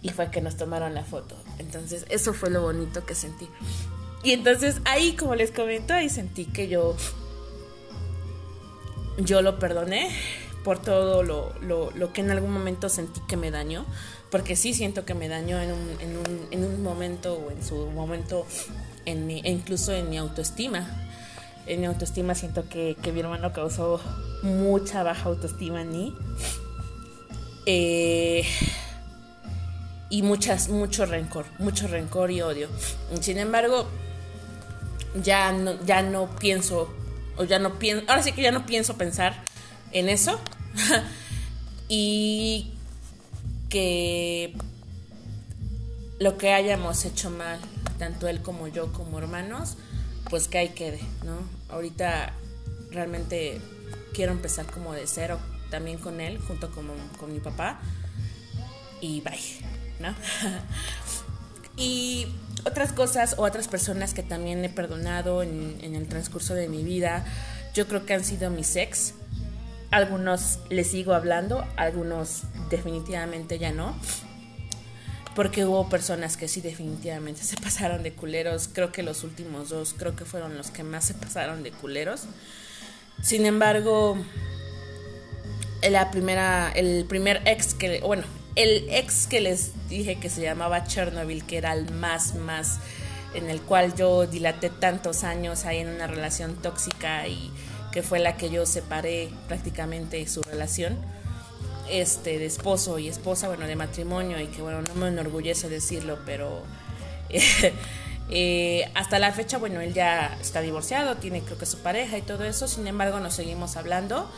Y 0.03 0.09
fue 0.09 0.31
que 0.31 0.41
nos 0.41 0.57
tomaron 0.57 0.95
la 0.95 1.05
foto. 1.05 1.37
Entonces, 1.59 2.05
eso 2.09 2.35
fue 2.35 2.51
lo 2.51 2.63
bonito 2.63 3.05
que 3.05 3.15
sentí. 3.15 3.49
Y 4.23 4.33
entonces 4.33 4.81
ahí, 4.87 5.15
como 5.15 5.35
les 5.35 5.53
comento, 5.53 5.95
ahí 5.95 6.09
sentí 6.09 6.47
que 6.47 6.69
yo, 6.69 6.97
yo 9.19 9.41
lo 9.41 9.59
perdoné 9.59 10.11
por 10.65 10.81
todo 10.81 11.23
lo, 11.23 11.55
lo, 11.61 11.91
lo 11.93 12.13
que 12.13 12.21
en 12.21 12.31
algún 12.31 12.53
momento 12.53 12.89
sentí 12.89 13.21
que 13.29 13.37
me 13.37 13.51
dañó 13.51 13.87
porque 14.31 14.57
sí 14.57 14.75
siento 14.75 15.05
que 15.05 15.15
me 15.15 15.29
dañó 15.29 15.61
en 15.61 15.73
un, 15.73 16.01
en 16.01 16.17
un, 16.17 16.49
en 16.51 16.65
un 16.65 16.83
momento 16.83 17.35
o 17.35 17.51
en 17.51 17.65
su 17.65 17.87
momento, 17.91 18.47
en 19.05 19.27
mi, 19.27 19.41
incluso 19.45 19.93
en 19.93 20.09
mi 20.09 20.19
autoestima. 20.19 20.89
En 21.67 21.81
mi 21.81 21.87
autoestima 21.87 22.35
siento 22.35 22.69
que, 22.69 22.97
que 23.03 23.13
mi 23.13 23.21
hermano 23.21 23.53
causó 23.53 24.01
mucha 24.43 25.03
baja 25.03 25.29
autoestima 25.29 25.83
en 25.83 25.91
mí. 25.91 26.15
Eh, 27.67 28.45
y 30.09 30.23
muchas, 30.23 30.69
mucho 30.69 31.07
rencor, 31.07 31.47
mucho 31.59 31.87
rencor 31.87 32.31
y 32.31 32.41
odio. 32.43 32.69
Sin 33.21 33.39
embargo, 33.39 33.87
ya 35.23 35.53
no, 35.53 35.73
ya 35.85 36.03
no 36.03 36.29
pienso, 36.37 36.93
o 37.37 37.45
ya 37.45 37.59
no 37.59 37.79
pienso, 37.79 38.05
ahora 38.09 38.23
sí 38.23 38.33
que 38.33 38.43
ya 38.43 38.53
no 38.53 38.67
pienso 38.67 38.97
pensar 38.97 39.35
en 39.93 40.09
eso. 40.09 40.41
y 41.89 42.73
que 43.71 44.55
lo 46.19 46.37
que 46.37 46.53
hayamos 46.53 47.07
hecho 47.07 47.31
mal, 47.31 47.59
tanto 47.99 48.29
él 48.29 48.43
como 48.43 48.69
yo 48.69 48.93
como 48.93 49.19
hermanos, 49.19 49.79
pues 50.29 50.49
que 50.49 50.59
ahí 50.59 50.69
quede, 50.69 51.01
¿no? 51.25 51.39
Ahorita 51.71 52.35
realmente 52.91 53.59
quiero 54.13 54.33
empezar 54.33 54.67
como 54.67 54.93
de 54.93 55.07
cero, 55.07 55.39
también 55.71 55.97
con 55.97 56.21
él, 56.21 56.39
junto 56.39 56.71
con, 56.71 56.87
con 57.19 57.33
mi 57.33 57.41
papá, 57.41 57.81
y 59.01 59.23
bye, 59.23 59.39
¿no? 59.99 60.15
y 61.77 62.27
otras 62.65 62.93
cosas 62.93 63.37
o 63.39 63.43
otras 63.43 63.69
personas 63.69 64.15
que 64.15 64.23
también 64.23 64.65
he 64.65 64.69
perdonado 64.69 65.43
en, 65.43 65.79
el 65.83 66.09
transcurso 66.09 66.55
de 66.55 66.69
mi 66.69 66.83
vida, 66.83 67.25
yo 67.75 67.87
creo 67.87 68.05
que 68.05 68.15
han 68.15 68.25
sido 68.25 68.51
mis 68.51 68.77
ex, 68.77 69.15
algunos 69.91 70.61
les 70.69 70.91
sigo 70.91 71.15
hablando, 71.15 71.67
algunos 71.77 72.43
definitivamente 72.71 73.59
ya 73.59 73.73
no. 73.73 73.97
Porque 75.35 75.65
hubo 75.65 75.89
personas 75.89 76.37
que 76.37 76.49
sí 76.49 76.61
definitivamente 76.61 77.43
se 77.45 77.57
pasaron 77.57 78.03
de 78.03 78.13
culeros. 78.13 78.69
Creo 78.73 78.93
que 78.93 79.03
los 79.03 79.25
últimos 79.25 79.69
dos, 79.69 79.95
creo 79.97 80.17
que 80.17 80.25
fueron 80.25 80.57
los 80.57 80.71
que 80.71 80.83
más 80.83 81.05
se 81.05 81.15
pasaron 81.15 81.63
de 81.63 81.73
culeros. 81.73 82.25
Sin 83.23 83.47
embargo, 83.47 84.17
la 85.89 86.11
primera, 86.11 86.73
el 86.75 87.05
primer 87.07 87.43
ex 87.45 87.75
que, 87.75 88.01
bueno, 88.01 88.25
el 88.57 88.89
ex 88.91 89.27
que 89.27 89.41
les 89.41 89.73
dije 89.89 90.19
que 90.19 90.31
se 90.31 90.43
llamaba 90.43 90.85
Chernobyl, 90.85 91.45
que 91.45 91.59
era 91.59 91.73
el 91.73 91.91
más, 91.93 92.35
más, 92.35 92.79
en 93.35 93.49
el 93.49 93.61
cual 93.61 93.95
yo 93.95 94.27
dilaté 94.27 94.71
tantos 94.71 95.23
años 95.23 95.65
ahí 95.65 95.79
en 95.79 95.89
una 95.89 96.07
relación 96.07 96.57
tóxica 96.57 97.27
y 97.29 97.51
que 97.93 98.03
fue 98.03 98.19
la 98.19 98.37
que 98.37 98.51
yo 98.51 98.67
separé 98.67 99.31
prácticamente 99.49 100.27
su 100.27 100.43
relación 100.43 100.97
este 101.89 102.39
de 102.39 102.47
esposo 102.47 102.99
y 102.99 103.09
esposa, 103.09 103.49
bueno, 103.49 103.67
de 103.67 103.75
matrimonio 103.75 104.41
y 104.41 104.47
que 104.47 104.63
bueno, 104.63 104.83
no 104.83 104.95
me 104.95 105.09
enorgullece 105.09 105.69
decirlo, 105.69 106.19
pero 106.25 106.63
Eh, 108.33 108.89
hasta 108.95 109.19
la 109.19 109.33
fecha, 109.33 109.59
bueno, 109.59 109.81
él 109.81 109.93
ya 109.93 110.39
está 110.41 110.61
divorciado, 110.61 111.17
tiene 111.17 111.43
creo 111.43 111.59
que 111.59 111.67
su 111.67 111.79
pareja 111.79 112.17
y 112.17 112.23
todo 112.23 112.45
eso, 112.45 112.69
sin 112.69 112.87
embargo 112.87 113.19
nos 113.19 113.35
seguimos 113.35 113.77
hablando. 113.77 114.31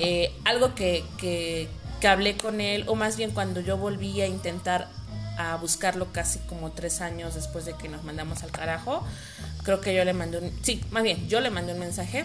Eh, 0.00 0.32
algo 0.44 0.74
que, 0.74 1.04
que, 1.16 1.68
que 2.00 2.08
hablé 2.08 2.36
con 2.36 2.60
él, 2.60 2.82
o 2.88 2.96
más 2.96 3.16
bien 3.16 3.30
cuando 3.30 3.60
yo 3.60 3.76
volví 3.76 4.20
a 4.20 4.26
intentar 4.26 4.88
a 5.38 5.54
buscarlo 5.56 6.08
casi 6.12 6.40
como 6.40 6.72
tres 6.72 7.00
años 7.00 7.36
después 7.36 7.64
de 7.66 7.74
que 7.74 7.88
nos 7.88 8.02
mandamos 8.02 8.42
al 8.42 8.50
carajo, 8.50 9.04
creo 9.62 9.80
que 9.80 9.94
yo 9.94 10.04
le 10.04 10.12
mandé 10.12 10.38
un, 10.38 10.50
sí, 10.62 10.82
más 10.90 11.04
bien, 11.04 11.28
yo 11.28 11.40
le 11.40 11.50
mandé 11.50 11.72
un 11.72 11.78
mensaje 11.78 12.24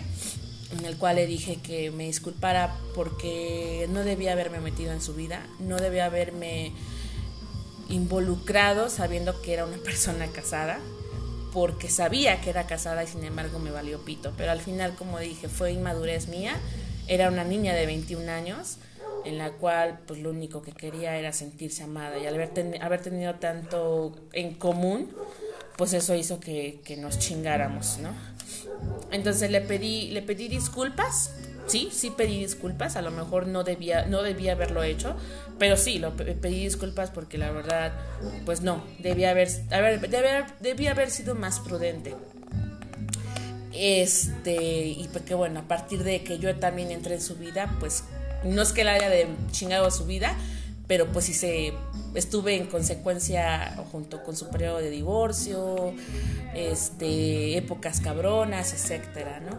en 0.77 0.85
el 0.85 0.97
cual 0.97 1.17
le 1.17 1.25
dije 1.25 1.57
que 1.57 1.91
me 1.91 2.05
disculpara 2.05 2.75
porque 2.95 3.87
no 3.91 4.03
debía 4.03 4.33
haberme 4.33 4.59
metido 4.59 4.91
en 4.93 5.01
su 5.01 5.13
vida, 5.13 5.45
no 5.59 5.77
debía 5.77 6.05
haberme 6.05 6.71
involucrado 7.89 8.89
sabiendo 8.89 9.41
que 9.41 9.53
era 9.53 9.65
una 9.65 9.77
persona 9.83 10.27
casada, 10.27 10.79
porque 11.53 11.89
sabía 11.89 12.39
que 12.41 12.49
era 12.49 12.65
casada 12.65 13.03
y 13.03 13.07
sin 13.07 13.23
embargo 13.23 13.59
me 13.59 13.71
valió 13.71 13.99
pito, 14.05 14.31
pero 14.37 14.51
al 14.51 14.61
final 14.61 14.95
como 14.95 15.19
dije 15.19 15.49
fue 15.49 15.73
inmadurez 15.73 16.27
mía, 16.27 16.55
era 17.07 17.27
una 17.27 17.43
niña 17.43 17.73
de 17.73 17.85
21 17.85 18.31
años 18.31 18.77
en 19.25 19.37
la 19.37 19.51
cual 19.51 19.99
pues 20.07 20.19
lo 20.19 20.29
único 20.29 20.61
que 20.61 20.71
quería 20.71 21.17
era 21.17 21.33
sentirse 21.33 21.83
amada. 21.83 22.17
Y 22.17 22.25
al 22.25 22.35
haber, 22.35 22.51
haber 22.81 23.01
tenido 23.01 23.35
tanto 23.35 24.15
en 24.33 24.53
común, 24.55 25.09
pues 25.77 25.93
eso 25.93 26.15
hizo 26.15 26.39
que, 26.39 26.79
que 26.83 26.97
nos 26.97 27.19
chingáramos, 27.19 27.97
¿no? 27.99 28.09
Entonces 29.11 29.51
le 29.51 29.61
pedí, 29.61 30.09
le 30.11 30.21
pedí 30.21 30.47
disculpas, 30.47 31.33
sí, 31.67 31.89
sí 31.91 32.11
pedí 32.11 32.39
disculpas, 32.39 32.95
a 32.95 33.01
lo 33.01 33.11
mejor 33.11 33.47
no 33.47 33.63
debía, 33.63 34.05
no 34.05 34.23
debía 34.23 34.53
haberlo 34.53 34.83
hecho, 34.83 35.15
pero 35.59 35.77
sí, 35.77 35.99
lo 35.99 36.15
pedí 36.15 36.63
disculpas 36.63 37.11
porque 37.11 37.37
la 37.37 37.51
verdad, 37.51 37.93
pues 38.45 38.61
no, 38.61 38.83
debía 38.99 39.31
haber, 39.31 39.49
haber, 39.71 39.99
debía, 40.01 40.47
debía 40.59 40.91
haber 40.91 41.11
sido 41.11 41.35
más 41.35 41.59
prudente. 41.59 42.15
Este, 43.73 44.87
y 44.87 45.09
porque 45.13 45.33
bueno, 45.33 45.61
a 45.61 45.63
partir 45.63 46.03
de 46.03 46.23
que 46.23 46.39
yo 46.39 46.55
también 46.57 46.91
entré 46.91 47.15
en 47.15 47.21
su 47.21 47.35
vida, 47.35 47.75
pues 47.79 48.03
no 48.43 48.61
es 48.61 48.73
que 48.73 48.81
él 48.81 48.89
haya 48.89 49.09
de 49.09 49.27
chingado 49.51 49.85
a 49.85 49.91
su 49.91 50.05
vida, 50.05 50.35
pero 50.91 51.07
pues 51.07 51.23
sí 51.23 51.33
se 51.33 51.71
estuve 52.15 52.57
en 52.57 52.65
consecuencia 52.65 53.81
junto 53.93 54.23
con 54.23 54.35
su 54.35 54.49
periodo 54.49 54.79
de 54.79 54.89
divorcio, 54.89 55.93
este, 56.53 57.55
épocas 57.55 58.01
cabronas, 58.01 58.73
etcétera, 58.73 59.39
¿no? 59.39 59.57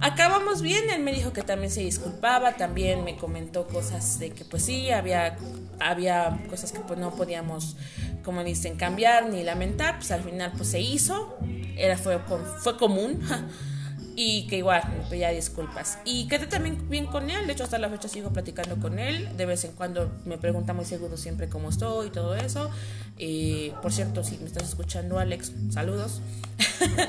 Acabamos 0.00 0.62
bien, 0.62 0.90
él 0.90 1.04
me 1.04 1.12
dijo 1.12 1.32
que 1.32 1.42
también 1.42 1.70
se 1.70 1.82
disculpaba, 1.82 2.54
también 2.56 3.04
me 3.04 3.16
comentó 3.16 3.68
cosas 3.68 4.18
de 4.18 4.30
que 4.30 4.44
pues 4.44 4.64
sí, 4.64 4.90
había, 4.90 5.36
había 5.78 6.36
cosas 6.50 6.72
que 6.72 6.80
pues 6.80 6.98
no 6.98 7.14
podíamos, 7.14 7.76
como 8.24 8.42
dicen, 8.42 8.74
cambiar 8.74 9.28
ni 9.28 9.44
lamentar, 9.44 9.98
pues 9.98 10.10
al 10.10 10.24
final 10.24 10.50
pues 10.56 10.70
se 10.70 10.80
hizo, 10.80 11.38
era, 11.76 11.96
fue, 11.96 12.18
fue 12.58 12.76
común. 12.76 13.22
y 14.18 14.46
que 14.46 14.56
igual 14.56 14.82
pedía 15.10 15.28
disculpas. 15.30 15.98
Y 16.06 16.26
quedé 16.26 16.46
también 16.46 16.88
bien 16.88 17.06
con 17.06 17.28
él, 17.28 17.46
de 17.46 17.52
hecho 17.52 17.64
hasta 17.64 17.78
la 17.78 17.90
fecha 17.90 18.08
sigo 18.08 18.30
platicando 18.30 18.76
con 18.76 18.98
él, 18.98 19.28
de 19.36 19.44
vez 19.44 19.64
en 19.64 19.72
cuando 19.72 20.10
me 20.24 20.38
pregunta 20.38 20.72
muy 20.72 20.86
seguro 20.86 21.18
siempre 21.18 21.50
cómo 21.50 21.68
estoy 21.68 22.08
y 22.08 22.10
todo 22.10 22.34
eso. 22.34 22.70
y 23.18 23.70
por 23.82 23.92
cierto, 23.92 24.24
si 24.24 24.38
me 24.38 24.46
estás 24.46 24.70
escuchando 24.70 25.18
Alex, 25.18 25.52
saludos. 25.70 26.20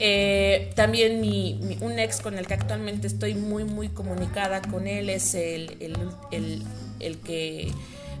Eh, 0.00 0.70
también 0.76 1.20
mi, 1.20 1.76
un 1.80 1.98
ex 1.98 2.20
con 2.20 2.38
el 2.38 2.46
que 2.46 2.54
actualmente 2.54 3.08
estoy 3.08 3.34
muy 3.34 3.64
muy 3.64 3.88
comunicada 3.88 4.62
con 4.62 4.86
él 4.86 5.10
es 5.10 5.34
el, 5.34 5.76
el, 5.80 5.96
el, 6.30 6.62
el 7.00 7.18
que 7.18 7.72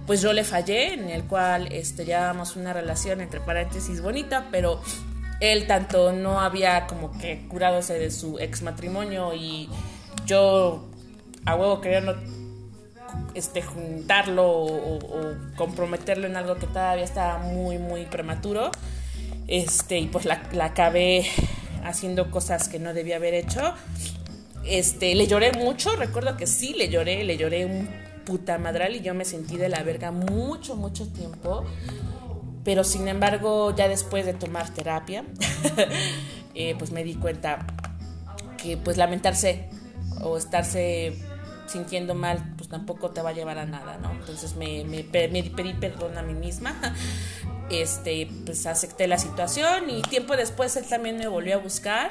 pues 0.08 0.22
yo 0.22 0.32
le 0.32 0.42
fallé, 0.42 0.94
en 0.94 1.10
el 1.10 1.24
cual 1.24 1.70
este, 1.70 2.06
llevábamos 2.06 2.56
una 2.56 2.72
relación 2.72 3.20
entre 3.20 3.40
paréntesis 3.40 4.00
bonita, 4.00 4.48
pero 4.50 4.80
él 5.40 5.66
tanto 5.66 6.12
no 6.12 6.40
había 6.40 6.86
como 6.86 7.16
que 7.18 7.46
curadose 7.48 7.98
de 7.98 8.10
su 8.10 8.38
ex 8.38 8.62
matrimonio 8.62 9.34
y 9.34 9.68
yo 10.26 10.88
a 11.44 11.54
huevo 11.54 11.80
queriendo 11.80 12.16
este, 13.34 13.62
juntarlo 13.62 14.46
o, 14.48 14.98
comprometerlo 15.56 16.26
en 16.26 16.36
algo 16.36 16.56
que 16.56 16.66
todavía 16.66 17.04
estaba 17.04 17.38
muy, 17.38 17.78
muy 17.78 18.04
prematuro. 18.04 18.70
Este, 19.46 19.98
y 19.98 20.06
pues 20.06 20.24
la, 20.24 20.42
la, 20.52 20.66
acabé 20.66 21.26
haciendo 21.84 22.30
cosas 22.30 22.68
que 22.68 22.78
no 22.78 22.92
debía 22.92 23.16
haber 23.16 23.34
hecho. 23.34 23.74
Este, 24.64 25.14
le 25.14 25.26
lloré 25.26 25.52
mucho, 25.52 25.94
recuerdo 25.96 26.36
que 26.36 26.46
sí 26.46 26.74
le 26.74 26.88
lloré, 26.88 27.24
le 27.24 27.36
lloré 27.36 27.64
un 27.64 27.88
puta 28.26 28.58
madral 28.58 28.94
y 28.94 29.00
yo 29.00 29.14
me 29.14 29.24
sentí 29.24 29.56
de 29.56 29.70
la 29.70 29.82
verga 29.82 30.10
mucho, 30.10 30.76
mucho 30.76 31.08
tiempo 31.08 31.64
pero 32.68 32.84
sin 32.84 33.08
embargo 33.08 33.74
ya 33.74 33.88
después 33.88 34.26
de 34.26 34.34
tomar 34.34 34.68
terapia, 34.68 35.24
eh, 36.54 36.74
pues 36.78 36.90
me 36.90 37.02
di 37.02 37.14
cuenta 37.14 37.66
que 38.62 38.76
pues 38.76 38.98
lamentarse 38.98 39.70
o 40.20 40.36
estarse 40.36 41.16
sintiendo 41.66 42.14
mal, 42.14 42.52
pues 42.58 42.68
tampoco 42.68 43.08
te 43.08 43.22
va 43.22 43.30
a 43.30 43.32
llevar 43.32 43.56
a 43.56 43.64
nada, 43.64 43.96
¿no? 43.96 44.12
Entonces 44.12 44.54
me, 44.56 44.84
pedí 45.02 45.72
perdón 45.80 46.18
a 46.18 46.22
mí 46.22 46.34
misma, 46.34 46.78
este, 47.70 48.28
pues 48.44 48.66
acepté 48.66 49.08
la 49.08 49.16
situación 49.16 49.88
y 49.88 50.02
tiempo 50.02 50.36
después 50.36 50.76
él 50.76 50.84
también 50.86 51.16
me 51.16 51.26
volvió 51.26 51.54
a 51.54 51.58
buscar. 51.60 52.10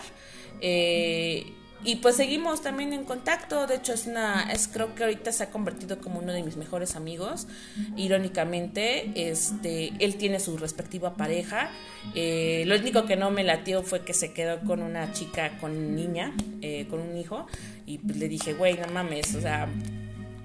Eh, 0.59 1.53
y 1.83 1.97
pues 1.97 2.15
seguimos 2.15 2.61
también 2.61 2.93
en 2.93 3.03
contacto. 3.03 3.67
De 3.67 3.75
hecho, 3.75 3.93
es 3.93 4.07
una. 4.07 4.51
Es, 4.51 4.67
creo 4.67 4.95
que 4.95 5.03
ahorita 5.03 5.31
se 5.31 5.43
ha 5.43 5.49
convertido 5.49 5.99
como 5.99 6.19
uno 6.19 6.33
de 6.33 6.43
mis 6.43 6.57
mejores 6.57 6.95
amigos. 6.95 7.47
Irónicamente, 7.95 9.11
este, 9.15 9.93
él 9.99 10.15
tiene 10.15 10.39
su 10.39 10.57
respectiva 10.57 11.15
pareja. 11.15 11.69
Eh, 12.15 12.63
lo 12.65 12.75
único 12.75 13.05
que 13.05 13.15
no 13.15 13.31
me 13.31 13.43
latió 13.43 13.83
fue 13.83 14.01
que 14.03 14.13
se 14.13 14.33
quedó 14.33 14.59
con 14.61 14.81
una 14.81 15.11
chica, 15.13 15.57
con 15.59 15.95
niña, 15.95 16.33
eh, 16.61 16.87
con 16.89 16.99
un 16.99 17.17
hijo. 17.17 17.47
Y 17.85 17.99
pues 17.99 18.17
le 18.17 18.27
dije, 18.27 18.53
güey, 18.53 18.77
no 18.77 18.87
mames, 18.87 19.35
o 19.35 19.41
sea 19.41 19.67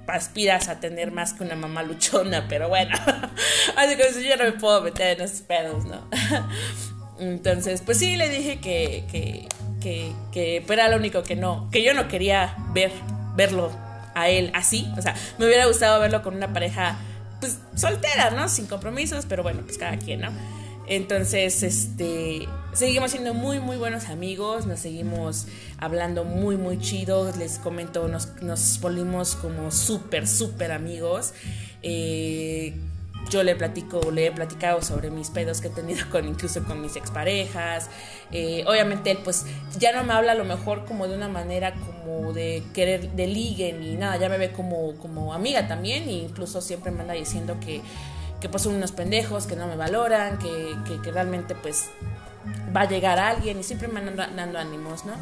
aspiras 0.07 0.69
a 0.69 0.81
tener 0.81 1.11
más 1.11 1.33
que 1.33 1.45
una 1.45 1.55
mamá 1.55 1.83
luchona, 1.83 2.47
pero 2.49 2.69
bueno, 2.69 2.95
así 3.77 3.97
que 3.97 4.29
yo 4.29 4.37
no 4.37 4.45
me 4.45 4.53
puedo 4.53 4.83
meter 4.83 5.17
en 5.19 5.25
esos 5.25 5.41
pedos, 5.41 5.85
¿no? 5.85 6.07
Entonces, 7.19 7.83
pues 7.83 7.99
sí, 7.99 8.17
le 8.17 8.29
dije 8.29 8.59
que, 8.59 9.05
que, 9.11 9.47
que, 9.83 10.13
que 10.33 10.65
era 10.69 10.89
lo 10.89 10.97
único 10.97 11.23
que 11.23 11.37
no, 11.37 11.69
que 11.71 11.83
yo 11.83 11.95
no 11.95 12.09
quería 12.09 12.57
ver, 12.73 12.93
verlo 13.37 13.71
a 14.15 14.29
él 14.29 14.51
así. 14.55 14.91
O 14.97 15.03
sea, 15.03 15.15
me 15.39 15.47
hubiera 15.47 15.67
gustado 15.67 16.01
verlo 16.01 16.23
con 16.23 16.35
una 16.35 16.53
pareja, 16.53 16.99
pues, 17.41 17.59
soltera, 17.75 18.31
¿no? 18.31 18.49
Sin 18.49 18.67
compromisos, 18.67 19.27
pero 19.29 19.43
bueno, 19.43 19.63
pues 19.65 19.79
cada 19.79 19.97
quien, 19.97 20.21
¿no? 20.21 20.31
Entonces, 20.87 21.63
este, 21.63 22.49
seguimos 22.73 23.13
siendo 23.13 23.35
muy, 23.35 23.61
muy 23.61 23.77
buenos 23.77 24.09
amigos, 24.09 24.67
nos 24.67 24.81
seguimos 24.81 25.47
hablando 25.79 26.25
muy, 26.25 26.57
muy 26.57 26.79
chidos, 26.79 27.37
les 27.37 27.59
comento, 27.59 28.09
nos, 28.09 28.43
nos 28.43 28.81
volvimos 28.81 29.37
como 29.37 29.71
súper, 29.71 30.27
súper 30.27 30.73
amigos. 30.73 31.35
Eh, 31.83 32.75
yo 33.31 33.43
le 33.43 33.57
platico, 33.57 34.11
le 34.11 34.27
he 34.27 34.33
platicado 34.33 34.83
sobre 34.83 35.11
mis 35.11 35.31
pedos 35.31 35.61
que 35.61 35.69
he 35.69 35.71
tenido 35.71 36.09
con 36.11 36.27
incluso 36.29 36.63
con 36.65 36.81
mis 36.81 36.97
exparejas. 36.97 37.89
Eh, 38.31 38.65
obviamente 38.67 39.11
él 39.11 39.19
pues 39.25 39.47
ya 39.79 39.93
no 39.93 40.05
me 40.05 40.13
habla 40.13 40.33
a 40.33 40.35
lo 40.35 40.45
mejor 40.45 40.85
como 40.85 41.09
de 41.09 41.17
una 41.17 41.29
manera 41.29 41.75
como 41.75 42.33
de 42.33 42.63
querer, 42.75 43.11
de 43.13 43.27
ligue 43.27 43.73
ni 43.73 43.95
nada, 43.97 44.17
ya 44.17 44.29
me 44.29 44.39
ve 44.39 44.53
como, 44.53 44.97
como 44.97 45.33
amiga 45.33 45.67
también 45.69 46.09
e 46.09 46.13
incluso 46.13 46.61
siempre 46.61 46.91
me 46.91 47.03
anda 47.03 47.15
diciendo 47.15 47.57
que, 47.61 47.83
que 48.41 48.49
pues 48.49 48.63
son 48.63 48.75
unos 48.75 48.93
pendejos, 48.93 49.47
que 49.47 49.57
no 49.57 49.67
me 49.67 49.77
valoran, 49.77 50.39
que, 50.39 50.77
que, 51.03 51.11
realmente 51.11 51.55
pues 51.55 51.91
va 52.75 52.83
a 52.83 52.89
llegar 52.89 53.19
alguien 53.19 53.61
y 53.61 53.63
siempre 53.63 53.89
me 53.89 54.01
anda 54.01 54.29
dando 54.35 54.59
ánimos, 54.59 55.05
¿no? 55.05 55.13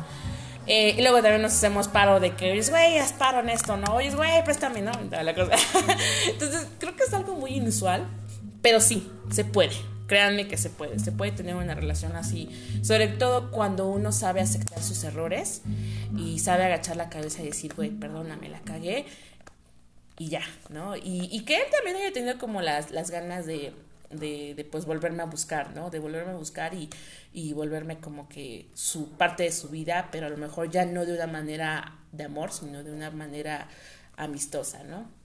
Eh, 0.73 0.95
y 0.97 1.03
luego 1.03 1.21
también 1.21 1.43
nos 1.43 1.53
hacemos 1.53 1.89
paro 1.89 2.21
de 2.21 2.37
que, 2.37 2.63
güey, 2.63 2.99
haz 2.99 3.13
paro 3.13 3.41
en 3.41 3.49
esto, 3.49 3.77
¿no? 3.77 3.93
Oye, 3.97 4.13
güey, 4.13 4.45
préstame, 4.45 4.83
¿no? 4.83 4.93
Entonces, 5.03 6.67
creo 6.79 6.95
que 6.95 7.03
es 7.03 7.13
algo 7.13 7.35
muy 7.35 7.55
inusual, 7.55 8.07
pero 8.63 8.79
sí, 8.79 9.11
se 9.33 9.45
puede. 9.45 9.75
Créanme 10.07 10.47
que 10.47 10.57
se 10.57 10.71
puede, 10.71 11.01
se 11.01 11.11
puede 11.11 11.33
tener 11.33 11.57
una 11.57 11.75
relación 11.75 12.15
así, 12.15 12.49
sobre 12.85 13.09
todo 13.09 13.51
cuando 13.51 13.89
uno 13.89 14.13
sabe 14.13 14.41
aceptar 14.43 14.81
sus 14.81 15.03
errores 15.03 15.63
y 16.17 16.39
sabe 16.39 16.65
agachar 16.65 16.97
la 16.97 17.09
cabeza 17.09 17.43
y 17.43 17.47
decir, 17.47 17.75
güey, 17.75 17.91
perdóname, 17.91 18.49
la 18.49 18.61
cagué 18.61 19.07
y 20.19 20.29
ya, 20.29 20.43
¿no? 20.69 20.97
Y, 20.97 21.29
y 21.33 21.41
que 21.45 21.57
él 21.57 21.65
también 21.73 21.97
haya 21.97 22.13
tenido 22.13 22.39
como 22.39 22.63
las, 22.63 22.93
las 22.93 23.11
ganas 23.11 23.45
de, 23.45 23.73
de, 24.11 24.55
de, 24.55 24.65
pues 24.65 24.85
volverme 24.87 25.23
a 25.23 25.27
buscar, 25.27 25.75
¿no? 25.75 25.91
De 25.91 25.99
volverme 25.99 26.33
a 26.33 26.37
buscar 26.37 26.75
y, 26.75 26.91
y, 27.33 27.53
volverme 27.53 27.99
como 27.99 28.29
que 28.29 28.69
su 28.75 29.13
parte 29.13 29.45
de 29.45 29.53
su 29.53 29.69
vida, 29.69 30.09
pero 30.11 30.27
a 30.27 30.31
lo 30.31 30.37
mejor 30.37 30.71
ya 30.71 30.85
no 30.85 31.07
de 31.07 31.15
una 31.15 31.27
manera 31.27 31.99
de 32.13 32.25
amor, 32.25 32.53
sino 32.53 32.83
de 32.83 32.93
una 32.93 33.11
manera 33.11 33.69
amistosa, 34.17 34.83
¿no? 34.85 35.21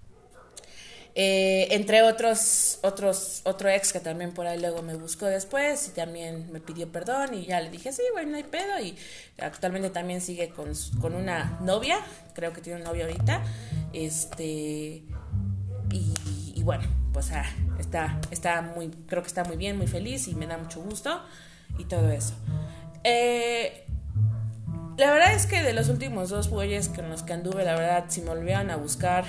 Eh, 1.18 1.74
entre 1.74 2.02
otros, 2.02 2.80
otros, 2.82 3.40
otro 3.46 3.70
ex 3.70 3.94
que 3.94 4.02
también 4.02 4.34
por 4.34 4.48
ahí 4.48 4.60
luego 4.60 4.82
me 4.82 4.96
buscó 4.96 5.28
después 5.28 5.88
y 5.88 5.92
también 5.92 6.52
me 6.52 6.60
pidió 6.60 6.92
perdón 6.92 7.34
y 7.34 7.46
ya 7.46 7.62
le 7.62 7.70
dije, 7.70 7.94
sí, 7.94 8.02
bueno, 8.12 8.32
no 8.32 8.38
hay 8.38 8.44
pedo 8.44 8.78
y 8.82 8.98
actualmente 9.38 9.90
también 9.92 10.20
sigue 10.20 10.50
con, 10.50 10.74
con 11.00 11.16
una 11.16 11.58
novia, 11.62 12.00
creo 12.34 12.52
que 12.52 12.60
tiene 12.60 12.82
una 12.82 12.90
novia 12.90 13.06
ahorita, 13.06 13.46
este, 13.94 15.04
y, 15.92 16.64
bueno, 16.64 16.84
pues 17.16 17.32
ah, 17.32 17.46
está, 17.80 18.20
está 18.30 18.62
muy, 18.62 18.90
creo 19.08 19.22
que 19.22 19.30
está 19.30 19.46
muy 19.46 19.56
bien, 19.56 19.78
muy 19.78 19.88
feliz 19.88 20.28
y 20.28 20.36
me 20.36 20.48
da 20.48 20.58
mucho 20.58 20.82
gusto. 20.82 21.22
y 21.80 21.86
todo 21.86 22.12
eso. 22.12 22.34
Eh, 23.06 23.86
la 24.98 25.12
verdad 25.12 25.34
es 25.34 25.46
que 25.46 25.64
de 25.64 25.72
los 25.72 25.88
últimos 25.88 26.30
dos 26.30 26.50
bueyes 26.50 26.90
con 26.90 27.10
los 27.10 27.24
que 27.24 27.32
anduve, 27.32 27.64
la 27.64 27.76
verdad, 27.76 28.06
si 28.10 28.20
me 28.22 28.32
volvieran 28.32 28.70
a 28.70 28.76
buscar, 28.76 29.24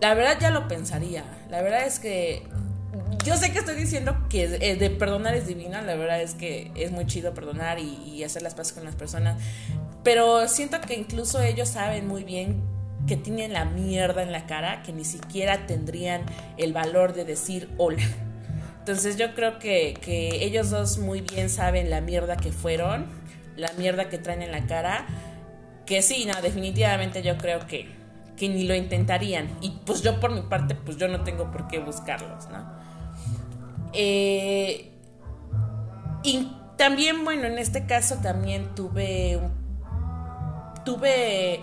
la 0.00 0.14
verdad 0.14 0.38
ya 0.40 0.50
lo 0.50 0.68
pensaría. 0.68 1.24
La 1.50 1.60
verdad 1.60 1.86
es 1.86 1.98
que 1.98 2.44
yo 3.26 3.36
sé 3.36 3.52
que 3.52 3.58
estoy 3.58 3.74
diciendo 3.74 4.16
que 4.30 4.48
de 4.48 4.90
perdonar 4.90 5.34
es 5.34 5.46
divina, 5.46 5.82
la 5.82 5.96
verdad 5.96 6.22
es 6.22 6.32
que 6.32 6.72
es 6.76 6.92
muy 6.92 7.04
chido 7.04 7.34
perdonar 7.34 7.78
y, 7.78 8.24
hacer 8.24 8.40
las 8.40 8.54
paces 8.54 8.72
con 8.72 8.84
las 8.86 8.94
personas, 8.94 9.38
pero 10.02 10.48
siento 10.48 10.80
que 10.80 10.94
incluso 10.94 11.42
ellos 11.42 11.68
saben 11.68 12.08
muy 12.08 12.24
bien 12.24 12.62
que 13.10 13.16
tienen 13.16 13.52
la 13.52 13.64
mierda 13.64 14.22
en 14.22 14.30
la 14.30 14.46
cara, 14.46 14.84
que 14.84 14.92
ni 14.92 15.04
siquiera 15.04 15.66
tendrían 15.66 16.22
el 16.58 16.72
valor 16.72 17.12
de 17.12 17.24
decir 17.24 17.68
hola. 17.76 18.04
Entonces 18.78 19.16
yo 19.16 19.34
creo 19.34 19.58
que, 19.58 19.94
que 20.00 20.44
ellos 20.44 20.70
dos 20.70 20.98
muy 20.98 21.20
bien 21.20 21.50
saben 21.50 21.90
la 21.90 22.00
mierda 22.00 22.36
que 22.36 22.52
fueron, 22.52 23.06
la 23.56 23.72
mierda 23.72 24.08
que 24.08 24.18
traen 24.18 24.42
en 24.42 24.52
la 24.52 24.64
cara, 24.68 25.06
que 25.86 26.02
sí, 26.02 26.24
no, 26.24 26.40
definitivamente 26.40 27.20
yo 27.20 27.36
creo 27.36 27.66
que, 27.66 27.88
que 28.36 28.48
ni 28.48 28.62
lo 28.62 28.76
intentarían. 28.76 29.48
Y 29.60 29.70
pues 29.84 30.02
yo 30.02 30.20
por 30.20 30.30
mi 30.30 30.42
parte, 30.42 30.76
pues 30.76 30.96
yo 30.96 31.08
no 31.08 31.24
tengo 31.24 31.50
por 31.50 31.66
qué 31.66 31.80
buscarlos, 31.80 32.48
¿no? 32.48 32.64
Eh, 33.92 34.88
y 36.22 36.52
también, 36.76 37.24
bueno, 37.24 37.48
en 37.48 37.58
este 37.58 37.86
caso 37.86 38.18
también 38.22 38.72
tuve, 38.76 39.40
tuve 40.84 41.58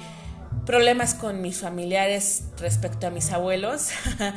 problemas 0.67 1.15
con 1.15 1.41
mis 1.41 1.59
familiares 1.59 2.43
respecto 2.59 3.07
a 3.07 3.09
mis 3.09 3.31
abuelos. 3.31 3.89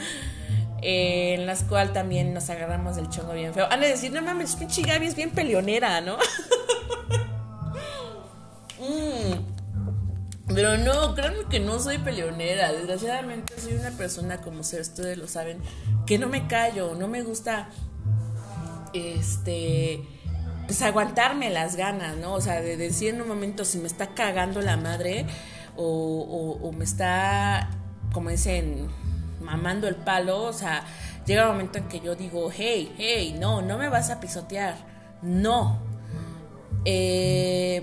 en 0.83 1.45
las 1.45 1.63
cuales 1.65 1.93
también 1.93 2.33
nos 2.33 2.49
agarramos 2.49 2.97
del 2.97 3.11
chongo 3.11 3.35
bien 3.35 3.53
feo. 3.53 3.67
Han 3.71 3.81
de 3.81 3.89
decir, 3.89 4.13
no 4.13 4.23
mames, 4.23 4.57
pinche 4.57 4.81
Gaby 4.81 5.09
es 5.09 5.15
bien 5.15 5.29
peleonera, 5.31 6.01
¿no? 6.01 6.17
mm. 8.79 10.55
Pero 10.55 10.79
no, 10.79 11.15
créanme 11.15 11.45
que 11.51 11.61
no 11.61 11.79
soy 11.79 11.99
peleonera. 11.99 12.73
Desgraciadamente 12.73 13.61
soy 13.61 13.75
una 13.75 13.91
persona, 13.91 14.41
como 14.41 14.61
ustedes 14.61 15.19
lo 15.19 15.29
saben, 15.29 15.59
que 16.07 16.19
no 16.19 16.29
me 16.29 16.47
callo, 16.47 16.95
no 16.95 17.09
me 17.09 17.23
gusta, 17.23 17.69
este, 18.95 20.01
pues 20.67 20.81
aguantarme 20.81 21.51
las 21.51 21.77
ganas, 21.77 22.17
¿no? 22.17 22.33
O 22.33 22.41
sea, 22.41 22.63
de 22.63 22.79
decir 22.79 23.15
en 23.15 23.21
un 23.21 23.29
momento 23.29 23.67
si 23.67 23.77
me 23.79 23.87
está 23.87 24.15
cagando 24.15 24.63
la 24.63 24.79
madre 24.79 25.27
o, 25.77 26.73
me 26.77 26.85
está, 26.85 27.71
como 28.13 28.31
dicen, 28.31 28.89
mamando 29.41 29.89
el 29.89 29.97
palo, 29.97 30.45
o 30.45 30.53
sea, 30.53 30.85
llega 31.27 31.47
un 31.47 31.53
momento 31.53 31.79
en 31.79 31.89
que 31.89 32.01
yo 32.01 32.15
digo, 32.15 32.51
hey, 32.55 32.95
hey, 32.99 33.37
no, 33.39 33.63
no 33.63 33.79
me 33.79 33.89
vas 33.89 34.11
a 34.11 34.21
pisotear, 34.21 34.77
no. 35.23 35.79
Eh, 36.85 37.83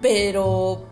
pero 0.00 0.86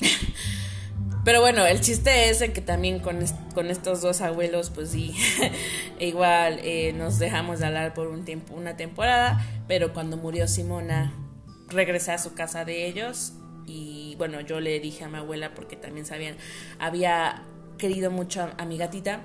pero 1.24 1.40
bueno, 1.40 1.66
el 1.66 1.80
chiste 1.80 2.30
es 2.30 2.40
en 2.40 2.52
que 2.52 2.60
también 2.60 3.00
con, 3.00 3.18
con 3.54 3.70
estos 3.70 4.00
dos 4.00 4.20
abuelos, 4.20 4.70
pues 4.70 4.90
sí, 4.90 5.14
igual 6.00 6.60
eh, 6.62 6.92
nos 6.92 7.18
dejamos 7.18 7.60
de 7.60 7.66
hablar 7.66 7.94
por 7.94 8.08
un 8.08 8.24
tiempo, 8.24 8.54
una 8.54 8.76
temporada, 8.76 9.44
pero 9.68 9.92
cuando 9.92 10.16
murió 10.16 10.48
Simona, 10.48 11.12
regresé 11.70 12.12
a 12.12 12.18
su 12.18 12.34
casa 12.34 12.64
de 12.64 12.86
ellos 12.86 13.32
y 13.66 14.14
bueno, 14.18 14.40
yo 14.40 14.60
le 14.60 14.80
dije 14.80 15.04
a 15.04 15.08
mi 15.08 15.18
abuela 15.18 15.54
porque 15.54 15.76
también 15.76 16.04
sabían, 16.06 16.36
había 16.78 17.42
querido 17.78 18.10
mucho 18.10 18.50
a, 18.56 18.64
mi 18.66 18.76
gatita, 18.76 19.22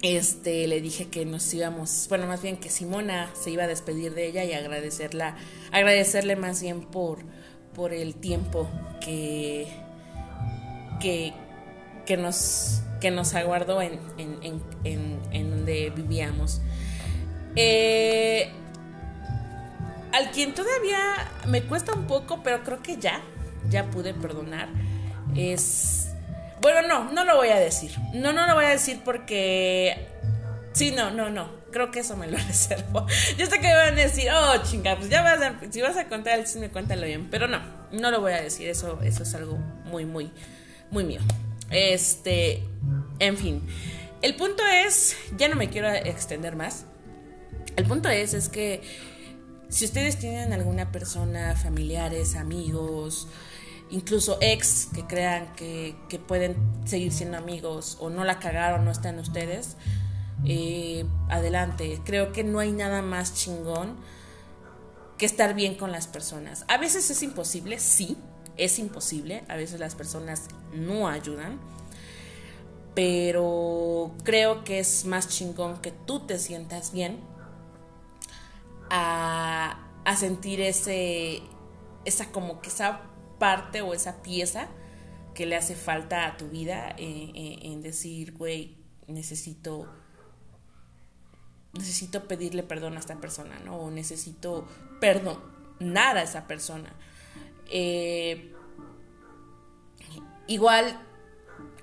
este, 0.00 0.66
le 0.66 0.80
dije 0.80 1.08
que 1.08 1.26
nos 1.26 1.52
íbamos, 1.52 2.06
bueno, 2.08 2.26
más 2.26 2.40
bien 2.42 2.56
que 2.56 2.70
Simona 2.70 3.30
se 3.34 3.50
iba 3.50 3.64
a 3.64 3.66
despedir 3.66 4.14
de 4.14 4.26
ella 4.26 4.44
y 4.44 4.52
agradecerla, 4.52 5.36
agradecerle 5.72 6.36
más 6.36 6.62
bien 6.62 6.82
por, 6.82 7.18
por 7.74 7.92
el 7.92 8.14
tiempo 8.14 8.70
que 9.00 9.68
que, 12.06 12.16
nos, 12.16 12.82
que 13.00 13.10
nos 13.10 13.34
aguardó 13.34 13.82
en, 13.82 13.98
en, 14.18 15.50
donde 15.50 15.92
vivíamos. 15.94 16.60
Eh, 17.56 18.50
al 20.14 20.30
quien 20.30 20.54
todavía 20.54 21.28
me 21.46 21.64
cuesta 21.64 21.92
un 21.92 22.06
poco, 22.06 22.40
pero 22.42 22.62
creo 22.62 22.80
que 22.80 22.98
ya, 22.98 23.20
ya 23.68 23.90
pude 23.90 24.14
perdonar, 24.14 24.68
es... 25.36 26.08
Bueno, 26.62 26.86
no, 26.86 27.12
no 27.12 27.24
lo 27.24 27.36
voy 27.36 27.48
a 27.48 27.58
decir. 27.58 27.90
No, 28.14 28.32
no 28.32 28.46
lo 28.46 28.54
voy 28.54 28.64
a 28.64 28.70
decir 28.70 29.00
porque... 29.04 30.08
Sí, 30.72 30.92
no, 30.92 31.10
no, 31.10 31.30
no. 31.30 31.50
Creo 31.72 31.90
que 31.90 32.00
eso 32.00 32.16
me 32.16 32.28
lo 32.28 32.38
reservo. 32.48 33.06
Yo 33.36 33.46
sé 33.46 33.58
que 33.58 33.74
van 33.74 33.94
a 33.94 34.02
decir, 34.02 34.28
oh, 34.32 34.62
chinga, 34.62 34.96
pues 34.96 35.10
ya 35.10 35.20
vas 35.20 35.42
a... 35.42 35.56
Si 35.70 35.82
vas 35.82 35.96
a 35.96 36.06
contar 36.06 36.38
el 36.38 36.46
cine, 36.46 36.70
cuéntalo 36.70 37.04
bien. 37.06 37.28
Pero 37.28 37.48
no, 37.48 37.60
no 37.90 38.10
lo 38.12 38.20
voy 38.20 38.32
a 38.32 38.40
decir. 38.40 38.68
Eso, 38.68 39.00
eso 39.02 39.24
es 39.24 39.34
algo 39.34 39.56
muy, 39.56 40.06
muy, 40.06 40.30
muy 40.90 41.04
mío. 41.04 41.20
Este, 41.70 42.62
en 43.18 43.36
fin. 43.36 43.66
El 44.22 44.36
punto 44.36 44.62
es, 44.64 45.16
ya 45.36 45.48
no 45.48 45.56
me 45.56 45.68
quiero 45.68 45.92
extender 45.92 46.54
más. 46.54 46.86
El 47.76 47.84
punto 47.84 48.08
es, 48.08 48.32
es 48.32 48.48
que 48.48 48.80
si 49.74 49.86
ustedes 49.86 50.20
tienen 50.20 50.52
alguna 50.52 50.92
persona, 50.92 51.56
familiares, 51.56 52.36
amigos, 52.36 53.26
incluso 53.90 54.38
ex 54.40 54.86
que 54.94 55.04
crean 55.04 55.52
que, 55.56 55.96
pueden 56.28 56.54
seguir 56.84 57.10
siendo 57.10 57.38
amigos 57.38 57.96
o 57.98 58.08
no 58.08 58.22
la 58.22 58.38
cagaron, 58.38 58.84
no 58.84 58.92
están 58.92 59.18
ustedes, 59.18 59.74
eh, 60.44 61.04
adelante. 61.28 62.00
Creo 62.04 62.30
que 62.30 62.44
no 62.44 62.60
hay 62.60 62.70
nada 62.70 63.02
más 63.02 63.34
chingón 63.34 63.96
que 65.18 65.26
estar 65.26 65.54
bien 65.54 65.74
con 65.74 65.90
las 65.90 66.06
personas. 66.06 66.64
A 66.68 66.78
veces 66.78 67.10
es 67.10 67.20
imposible, 67.24 67.80
sí, 67.80 68.16
es 68.56 68.78
imposible, 68.78 69.42
a 69.48 69.56
veces 69.56 69.80
las 69.80 69.96
personas 69.96 70.44
no 70.72 71.08
ayudan, 71.08 71.58
pero 72.94 74.12
creo 74.22 74.62
que 74.62 74.78
es 74.78 75.04
más 75.04 75.26
chingón 75.26 75.80
que 75.80 75.90
tú 75.90 76.20
te 76.20 76.38
sientas 76.38 76.92
bien 76.92 77.33
a, 78.96 80.16
sentir 80.16 80.60
ese, 80.60 81.42
esa 82.04 82.30
como 82.30 82.60
que 82.60 82.68
esa 82.68 83.00
parte 83.38 83.82
o 83.82 83.92
esa 83.92 84.22
pieza 84.22 84.68
que 85.34 85.46
le 85.46 85.56
hace 85.56 85.74
falta 85.74 86.26
a 86.26 86.36
tu 86.36 86.48
vida 86.48 86.90
eh, 86.96 87.32
eh, 87.34 87.58
en 87.62 87.82
decir, 87.82 88.34
güey, 88.34 88.76
necesito 89.08 89.88
necesito 91.72 92.28
pedirle 92.28 92.62
perdón 92.62 92.96
a 92.96 93.00
esta 93.00 93.16
persona, 93.16 93.58
¿no? 93.64 93.76
O 93.78 93.90
necesito 93.90 94.64
perdonar 95.00 96.16
a 96.16 96.22
esa 96.22 96.46
persona. 96.46 96.92
Eh, 97.68 98.52
igual 100.46 101.00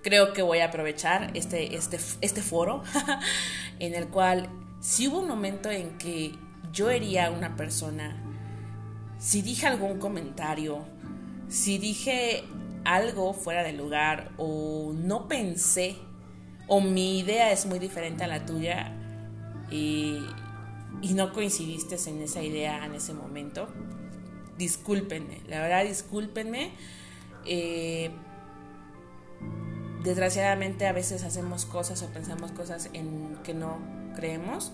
creo 0.02 0.32
que 0.32 0.42
voy 0.42 0.60
a 0.60 0.68
aprovechar 0.68 1.32
este, 1.34 1.76
este, 1.76 2.00
este 2.22 2.42
foro 2.42 2.84
en 3.80 3.94
el 3.94 4.08
cual 4.08 4.48
si 4.80 5.10
hubo 5.10 5.20
un 5.20 5.28
momento 5.28 5.70
en 5.70 5.98
que 5.98 6.34
yo 6.72 6.90
hería 6.90 7.28
a 7.28 7.32
una 7.32 7.56
persona, 7.56 8.16
si 9.20 9.42
dije 9.42 9.68
algún 9.68 10.00
comentario, 10.00 10.86
si 11.50 11.78
dije 11.78 12.44
algo 12.86 13.34
fuera 13.34 13.64
de 13.64 13.74
lugar 13.74 14.32
o 14.38 14.94
no 14.96 15.28
pensé 15.28 15.98
o 16.68 16.82
mi 16.82 17.20
idea 17.20 17.52
es 17.52 17.66
muy 17.66 17.80
diferente 17.80 18.24
a 18.24 18.28
la 18.28 18.46
tuya 18.46 18.94
y, 19.70 20.20
no 21.14 21.34
coincidiste 21.34 21.98
en 22.10 22.22
esa 22.22 22.42
idea 22.42 22.86
en 22.86 22.94
ese 22.94 23.14
momento, 23.14 23.68
discúlpenme, 24.58 25.42
la 25.48 25.60
verdad 25.60 25.84
discúlpenme. 25.84 26.72
Eh, 27.46 28.12
desgraciadamente 30.04 30.88
a 30.88 30.94
veces 30.94 31.24
hacemos 31.24 31.66
cosas 31.66 32.02
o 32.04 32.08
pensamos 32.08 32.52
cosas 32.52 32.90
en 32.94 33.38
que 33.44 33.54
no 33.54 33.80
creemos 34.16 34.72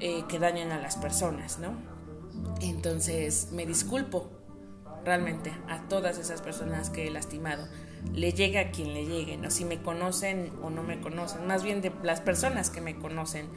eh, 0.00 0.24
que 0.28 0.38
dañan 0.38 0.72
a 0.72 0.78
las 0.80 0.96
personas, 0.96 1.58
¿no? 1.58 1.72
Entonces 2.60 3.48
me 3.52 3.66
disculpo 3.66 4.30
realmente 5.04 5.52
a 5.68 5.88
todas 5.88 6.18
esas 6.18 6.42
personas 6.42 6.90
que 6.90 7.06
he 7.06 7.10
lastimado. 7.10 7.66
Le 8.12 8.32
llegue 8.32 8.58
a 8.58 8.70
quien 8.70 8.94
le 8.94 9.06
llegue, 9.06 9.36
¿no? 9.36 9.50
Si 9.50 9.64
me 9.64 9.82
conocen 9.82 10.52
o 10.62 10.70
no 10.70 10.82
me 10.82 11.00
conocen, 11.00 11.46
más 11.46 11.62
bien 11.62 11.80
de 11.80 11.92
las 12.02 12.20
personas 12.20 12.70
que 12.70 12.80
me 12.80 12.96
conocen. 12.96 13.48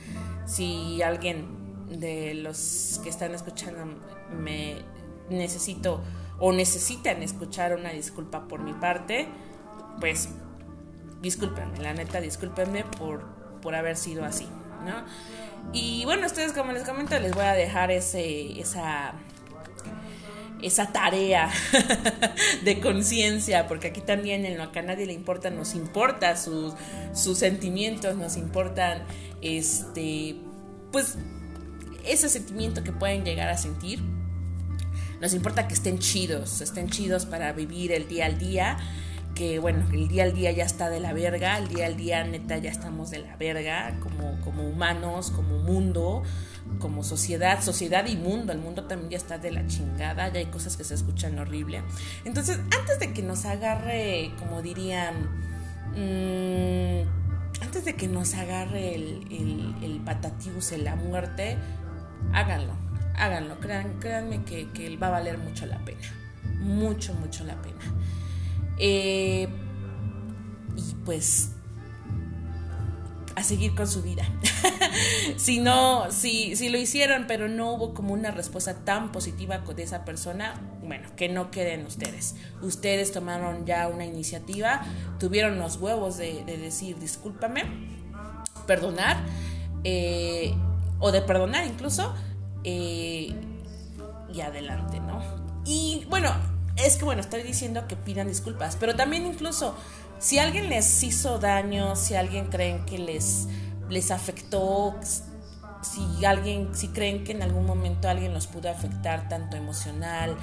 Si 0.46 1.02
alguien 1.02 1.62
de 1.90 2.34
los 2.36 3.00
que 3.04 3.10
están 3.10 3.36
escuchando 3.36 3.86
me 4.32 4.78
necesito 5.30 6.02
o 6.40 6.52
necesitan 6.52 7.22
escuchar 7.22 7.76
una 7.76 7.92
disculpa 7.92 8.48
por 8.48 8.62
mi 8.62 8.74
parte, 8.74 9.28
pues 10.00 10.30
discúlpenme, 11.22 11.78
la 11.80 11.94
neta, 11.94 12.20
discúlpenme 12.20 12.84
por, 12.84 13.26
por 13.62 13.76
haber 13.76 13.96
sido 13.96 14.26
así, 14.26 14.48
Y 15.74 16.04
bueno, 16.06 16.26
ustedes 16.26 16.54
como 16.54 16.72
les 16.72 16.84
comento, 16.84 17.18
les 17.20 17.34
voy 17.34 17.46
a 17.46 17.54
dejar 17.54 17.92
ese, 17.92 18.60
esa, 18.60 19.14
esa 20.62 20.92
tarea 20.92 21.50
de 22.64 22.80
conciencia, 22.82 23.68
porque 23.68 23.88
aquí 23.88 24.02
también 24.02 24.46
en 24.46 24.58
lo 24.58 24.72
que 24.72 24.80
a 24.80 24.82
nadie 24.82 25.06
le 25.06 25.14
importa, 25.14 25.50
nos 25.50 25.76
importa 25.76 26.36
sus, 26.36 26.74
sus 27.14 27.38
sentimientos, 27.38 28.18
nos 28.18 28.38
importan, 28.38 29.04
este, 29.42 30.36
pues, 30.92 31.18
ese 32.06 32.30
sentimiento 32.30 32.84
que 32.84 32.92
pueden 32.92 33.24
llegar 33.24 33.50
a 33.50 33.58
sentir. 33.58 34.02
Nos 35.22 35.34
importa 35.36 35.68
que 35.68 35.76
estén 35.76 36.00
chidos, 36.00 36.62
estén 36.62 36.90
chidos 36.90 37.28
para 37.28 37.54
vivir 37.54 37.92
el 37.92 38.08
día 38.08 38.26
al 38.26 38.40
día 38.40 38.78
que 39.36 39.60
bueno, 39.60 39.86
el 39.92 40.08
día 40.08 40.24
al 40.24 40.34
día 40.34 40.52
ya 40.52 40.66
está 40.66 40.90
de 40.90 41.00
la 41.00 41.14
verga, 41.14 41.58
el 41.58 41.68
día 41.68 41.86
al 41.86 41.98
día 41.98 42.24
neta 42.24 42.58
ya 42.58 42.70
estamos 42.70 43.12
de 43.12 43.20
la 43.20 43.36
verga 43.38 43.98
como, 44.02 44.40
como 44.42 44.68
humanos, 44.68 45.32
como 45.32 45.60
mundo, 45.60 46.24
como 46.80 47.04
sociedad, 47.04 47.62
sociedad 47.62 48.06
y 48.08 48.16
mundo, 48.16 48.52
el 48.52 48.60
mundo 48.60 48.86
también 48.86 49.12
ya 49.12 49.18
está 49.18 49.38
de 49.38 49.52
la 49.52 49.66
chingada, 49.68 50.30
ya 50.30 50.40
hay 50.40 50.48
cosas 50.48 50.78
que 50.78 50.84
se 50.84 50.96
escuchan 50.96 51.38
horrible. 51.40 51.82
Entonces, 52.26 52.60
antes 52.78 53.00
de 53.00 53.14
que 53.14 53.24
nos 53.24 53.46
agarre, 53.46 54.32
como 54.40 54.62
dirían, 54.62 55.16
mmm, 55.96 57.08
antes 57.62 57.86
de 57.86 57.96
que 57.96 58.08
nos 58.08 58.34
agarre 58.34 58.96
el, 58.96 59.28
el, 59.32 59.76
el 59.84 60.84
la 60.84 60.96
muerte, 60.96 61.58
háganlo, 62.34 62.74
háganlo, 63.16 63.60
créanme 63.60 64.44
que, 64.44 64.70
que 64.72 64.98
va 64.98 65.08
a 65.08 65.12
valer 65.12 65.38
mucho 65.38 65.66
la 65.66 65.78
pena, 65.80 66.02
mucho, 66.60 67.14
mucho 67.14 67.44
la 67.44 67.56
pena. 67.62 67.80
Eh, 68.84 69.48
y 70.76 70.96
pues 71.06 71.52
a 73.36 73.44
seguir 73.44 73.76
con 73.76 73.88
su 73.88 74.02
vida. 74.02 74.24
si 75.38 75.60
no, 75.60 76.12
si, 76.12 76.56
si 76.56 76.70
lo 76.70 76.78
hicieron, 76.78 77.26
pero 77.28 77.48
no 77.48 77.74
hubo 77.74 77.94
como 77.94 78.14
una 78.14 78.32
respuesta 78.32 78.74
tan 78.84 79.12
positiva 79.12 79.60
de 79.60 79.84
esa 79.84 80.04
persona, 80.04 80.60
bueno, 80.84 81.10
que 81.16 81.30
no 81.30 81.52
queden 81.52 81.86
ustedes. 81.86 82.36
Ustedes 82.62 83.12
tomaron 83.12 83.66
ya 83.66 83.88
una 83.88 84.06
iniciativa, 84.06 84.82
tuvieron 85.20 85.60
los 85.60 85.78
huevos 85.78 86.18
de, 86.18 86.44
decir 86.44 86.98
discúlpame, 87.00 87.64
perdonar, 88.66 89.18
eh, 89.84 90.54
o 91.00 91.12
de 91.12 91.22
perdonar 91.22 91.66
incluso, 91.68 92.14
eh, 92.64 93.34
y 94.34 94.42
adelante, 94.42 95.00
¿no? 95.00 95.22
Y 95.66 96.06
bueno, 96.10 96.34
es 96.78 96.98
que 96.98 97.06
bueno, 97.06 97.22
estoy 97.22 97.44
diciendo 97.44 97.88
que 97.88 97.96
pidan 97.96 98.28
disculpas, 98.28 98.78
pero 98.80 98.96
también 98.96 99.26
incluso 99.26 99.76
si 100.20 100.40
alguien 100.40 100.70
les 100.70 101.04
hizo 101.04 101.40
daño, 101.40 101.96
si 101.96 102.16
alguien 102.16 102.48
creen 102.48 102.86
que 102.86 102.98
les, 102.98 103.48
les 103.90 104.12
afectó, 104.12 104.96
si 105.82 106.26
alguien, 106.26 106.76
si 106.76 106.90
creen 106.90 107.24
que 107.24 107.32
en 107.32 107.42
algún 107.42 107.66
momento 107.66 108.08
alguien 108.08 108.34
los 108.34 108.48
pudo 108.48 108.70
afectar 108.70 109.28
tanto 109.30 109.58
emocional, 109.58 110.38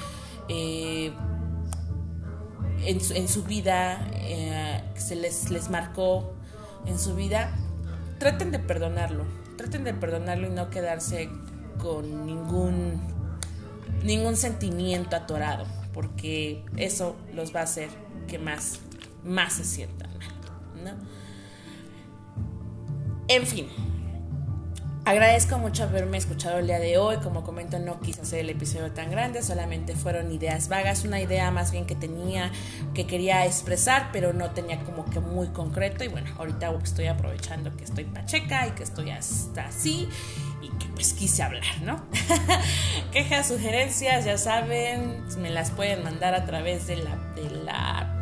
eh, 0.49 1.13
en, 2.85 3.29
su, 3.29 3.43
vida, 3.45 4.07
eh, 4.15 4.83
se 4.97 5.17
les, 5.17 5.51
les 5.51 5.71
marcó 5.71 6.35
en 6.87 6.99
su 6.99 7.15
vida, 7.15 7.53
traten 8.19 8.51
de 8.51 8.59
perdonarlo, 8.59 9.25
traten 9.57 9.85
de 9.85 9.95
perdonarlo 9.95 10.47
y 10.47 10.51
no 10.51 10.71
quedarse 10.71 11.29
con 11.79 12.27
ningún, 12.27 13.01
ningún 14.03 14.37
sentimiento 14.37 15.17
atorado 15.17 15.78
porque 15.99 16.65
eso 16.77 17.17
los 17.35 17.53
va 17.53 17.59
a 17.59 17.63
hacer 17.65 17.89
que 18.29 18.39
más, 18.39 18.79
más 19.25 19.55
se 19.55 19.65
sientan 19.65 20.09
mal. 20.17 20.97
En 23.27 23.45
fin, 23.45 23.67
agradezco 25.05 25.59
mucho 25.59 25.83
haberme 25.83 26.17
escuchado 26.17 26.61
el 26.61 26.69
día 26.69 26.79
de 26.79 26.99
hoy. 26.99 27.17
Como 27.17 27.43
comento, 27.43 27.81
no 27.81 27.99
quise 27.99 28.21
hacer 28.21 28.39
el 28.39 28.51
episodio 28.51 28.93
tan 28.93 29.11
grande, 29.11 29.43
solamente 29.43 29.97
fueron 29.97 30.31
ideas 30.31 30.69
vagas, 30.69 31.05
una 31.05 31.21
idea 31.21 31.51
más 31.51 31.73
bien 31.73 31.85
que 31.85 31.97
tenía, 31.97 32.53
que 32.95 33.09
quería 33.09 33.45
expresar, 33.45 34.11
pero 34.13 34.33
no 34.33 34.53
tenía 34.53 34.79
como 34.85 35.05
que 35.05 35.19
muy 35.19 35.49
concreto. 35.49 36.05
Y 36.05 36.09
bueno, 36.09 36.31
ahorita 36.39 36.73
estoy 36.81 37.09
aprovechando 37.09 37.77
que 37.77 37.83
estoy 37.83 38.05
pacheca 38.05 38.69
y 38.69 38.71
que 38.71 38.85
estoy 38.85 39.11
hasta 39.11 39.67
así 39.67 40.09
y 40.63 40.69
que 40.79 40.87
pues 40.95 41.13
quise 41.13 41.43
hablar, 41.43 41.81
¿no? 41.83 42.05
Quejas, 43.13 43.49
sugerencias, 43.49 44.25
ya 44.25 44.39
saben, 44.39 45.25
me 45.39 45.51
las 45.51 45.71
pueden 45.71 46.03
mandar 46.03 46.35
a 46.35 46.45
través 46.45 46.87
de 46.87 46.97
la, 46.97 47.17
de 47.35 47.51
la 47.51 48.15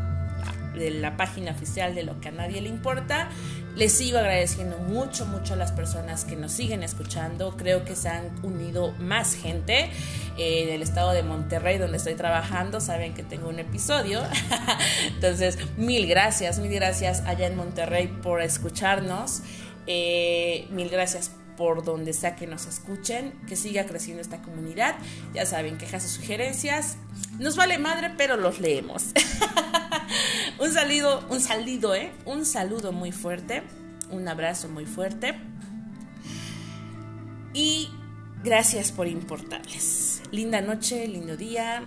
de 0.77 0.91
la 0.91 1.17
página 1.17 1.53
oficial 1.53 1.95
de 1.95 2.05
lo 2.05 2.21
que 2.21 2.29
a 2.29 2.33
nadie 2.33 2.61
le 2.61 2.69
importa. 2.69 3.29
Les 3.75 3.93
sigo 3.93 4.19
agradeciendo 4.19 4.79
mucho, 4.79 5.27
mucho 5.27 5.55
a 5.55 5.57
las 5.57 5.73
personas 5.73 6.25
que 6.25 6.37
nos 6.37 6.53
siguen 6.53 6.83
escuchando. 6.83 7.57
Creo 7.57 7.85
que 7.85 7.95
se 7.95 8.09
han 8.09 8.33
unido 8.43 8.93
más 8.93 9.35
gente 9.35 9.91
eh, 10.39 10.63
en 10.65 10.69
el 10.71 10.83
estado 10.83 11.13
de 11.13 11.23
Monterrey 11.23 11.77
donde 11.77 11.99
estoy 11.99 12.15
trabajando. 12.15 12.81
Saben 12.81 13.13
que 13.13 13.23
tengo 13.23 13.49
un 13.49 13.59
episodio. 13.59 14.23
Entonces, 15.09 15.59
mil 15.77 16.07
gracias, 16.07 16.59
mil 16.59 16.73
gracias 16.73 17.21
allá 17.27 17.47
en 17.47 17.57
Monterrey 17.57 18.07
por 18.07 18.41
escucharnos. 18.41 19.43
Eh, 19.87 20.67
mil 20.71 20.89
gracias 20.89 21.33
por 21.57 21.85
donde 21.85 22.13
sea 22.13 22.37
que 22.37 22.47
nos 22.47 22.67
escuchen, 22.67 23.33
que 23.49 23.57
siga 23.57 23.87
creciendo 23.87 24.23
esta 24.23 24.43
comunidad. 24.43 24.97
Ya 25.35 25.47
saben, 25.47 25.79
quejas 25.79 26.05
y 26.05 26.09
sugerencias. 26.09 26.97
Nos 27.39 27.57
vale 27.57 27.79
madre, 27.79 28.13
pero 28.17 28.37
los 28.37 28.61
leemos. 28.61 29.07
un 30.59 30.73
saludo, 30.73 31.27
un 31.29 31.41
saludo, 31.41 31.95
¿eh? 31.95 32.13
Un 32.25 32.45
saludo 32.45 32.93
muy 32.93 33.13
fuerte, 33.13 33.63
un 34.11 34.29
abrazo 34.29 34.69
muy 34.69 34.87
fuerte. 34.87 35.35
Y 37.53 37.89
gracias 38.45 38.93
por 38.93 39.07
importarles. 39.09 40.23
Linda 40.31 40.61
noche, 40.61 41.09
lindo 41.09 41.37
día. 41.37 41.83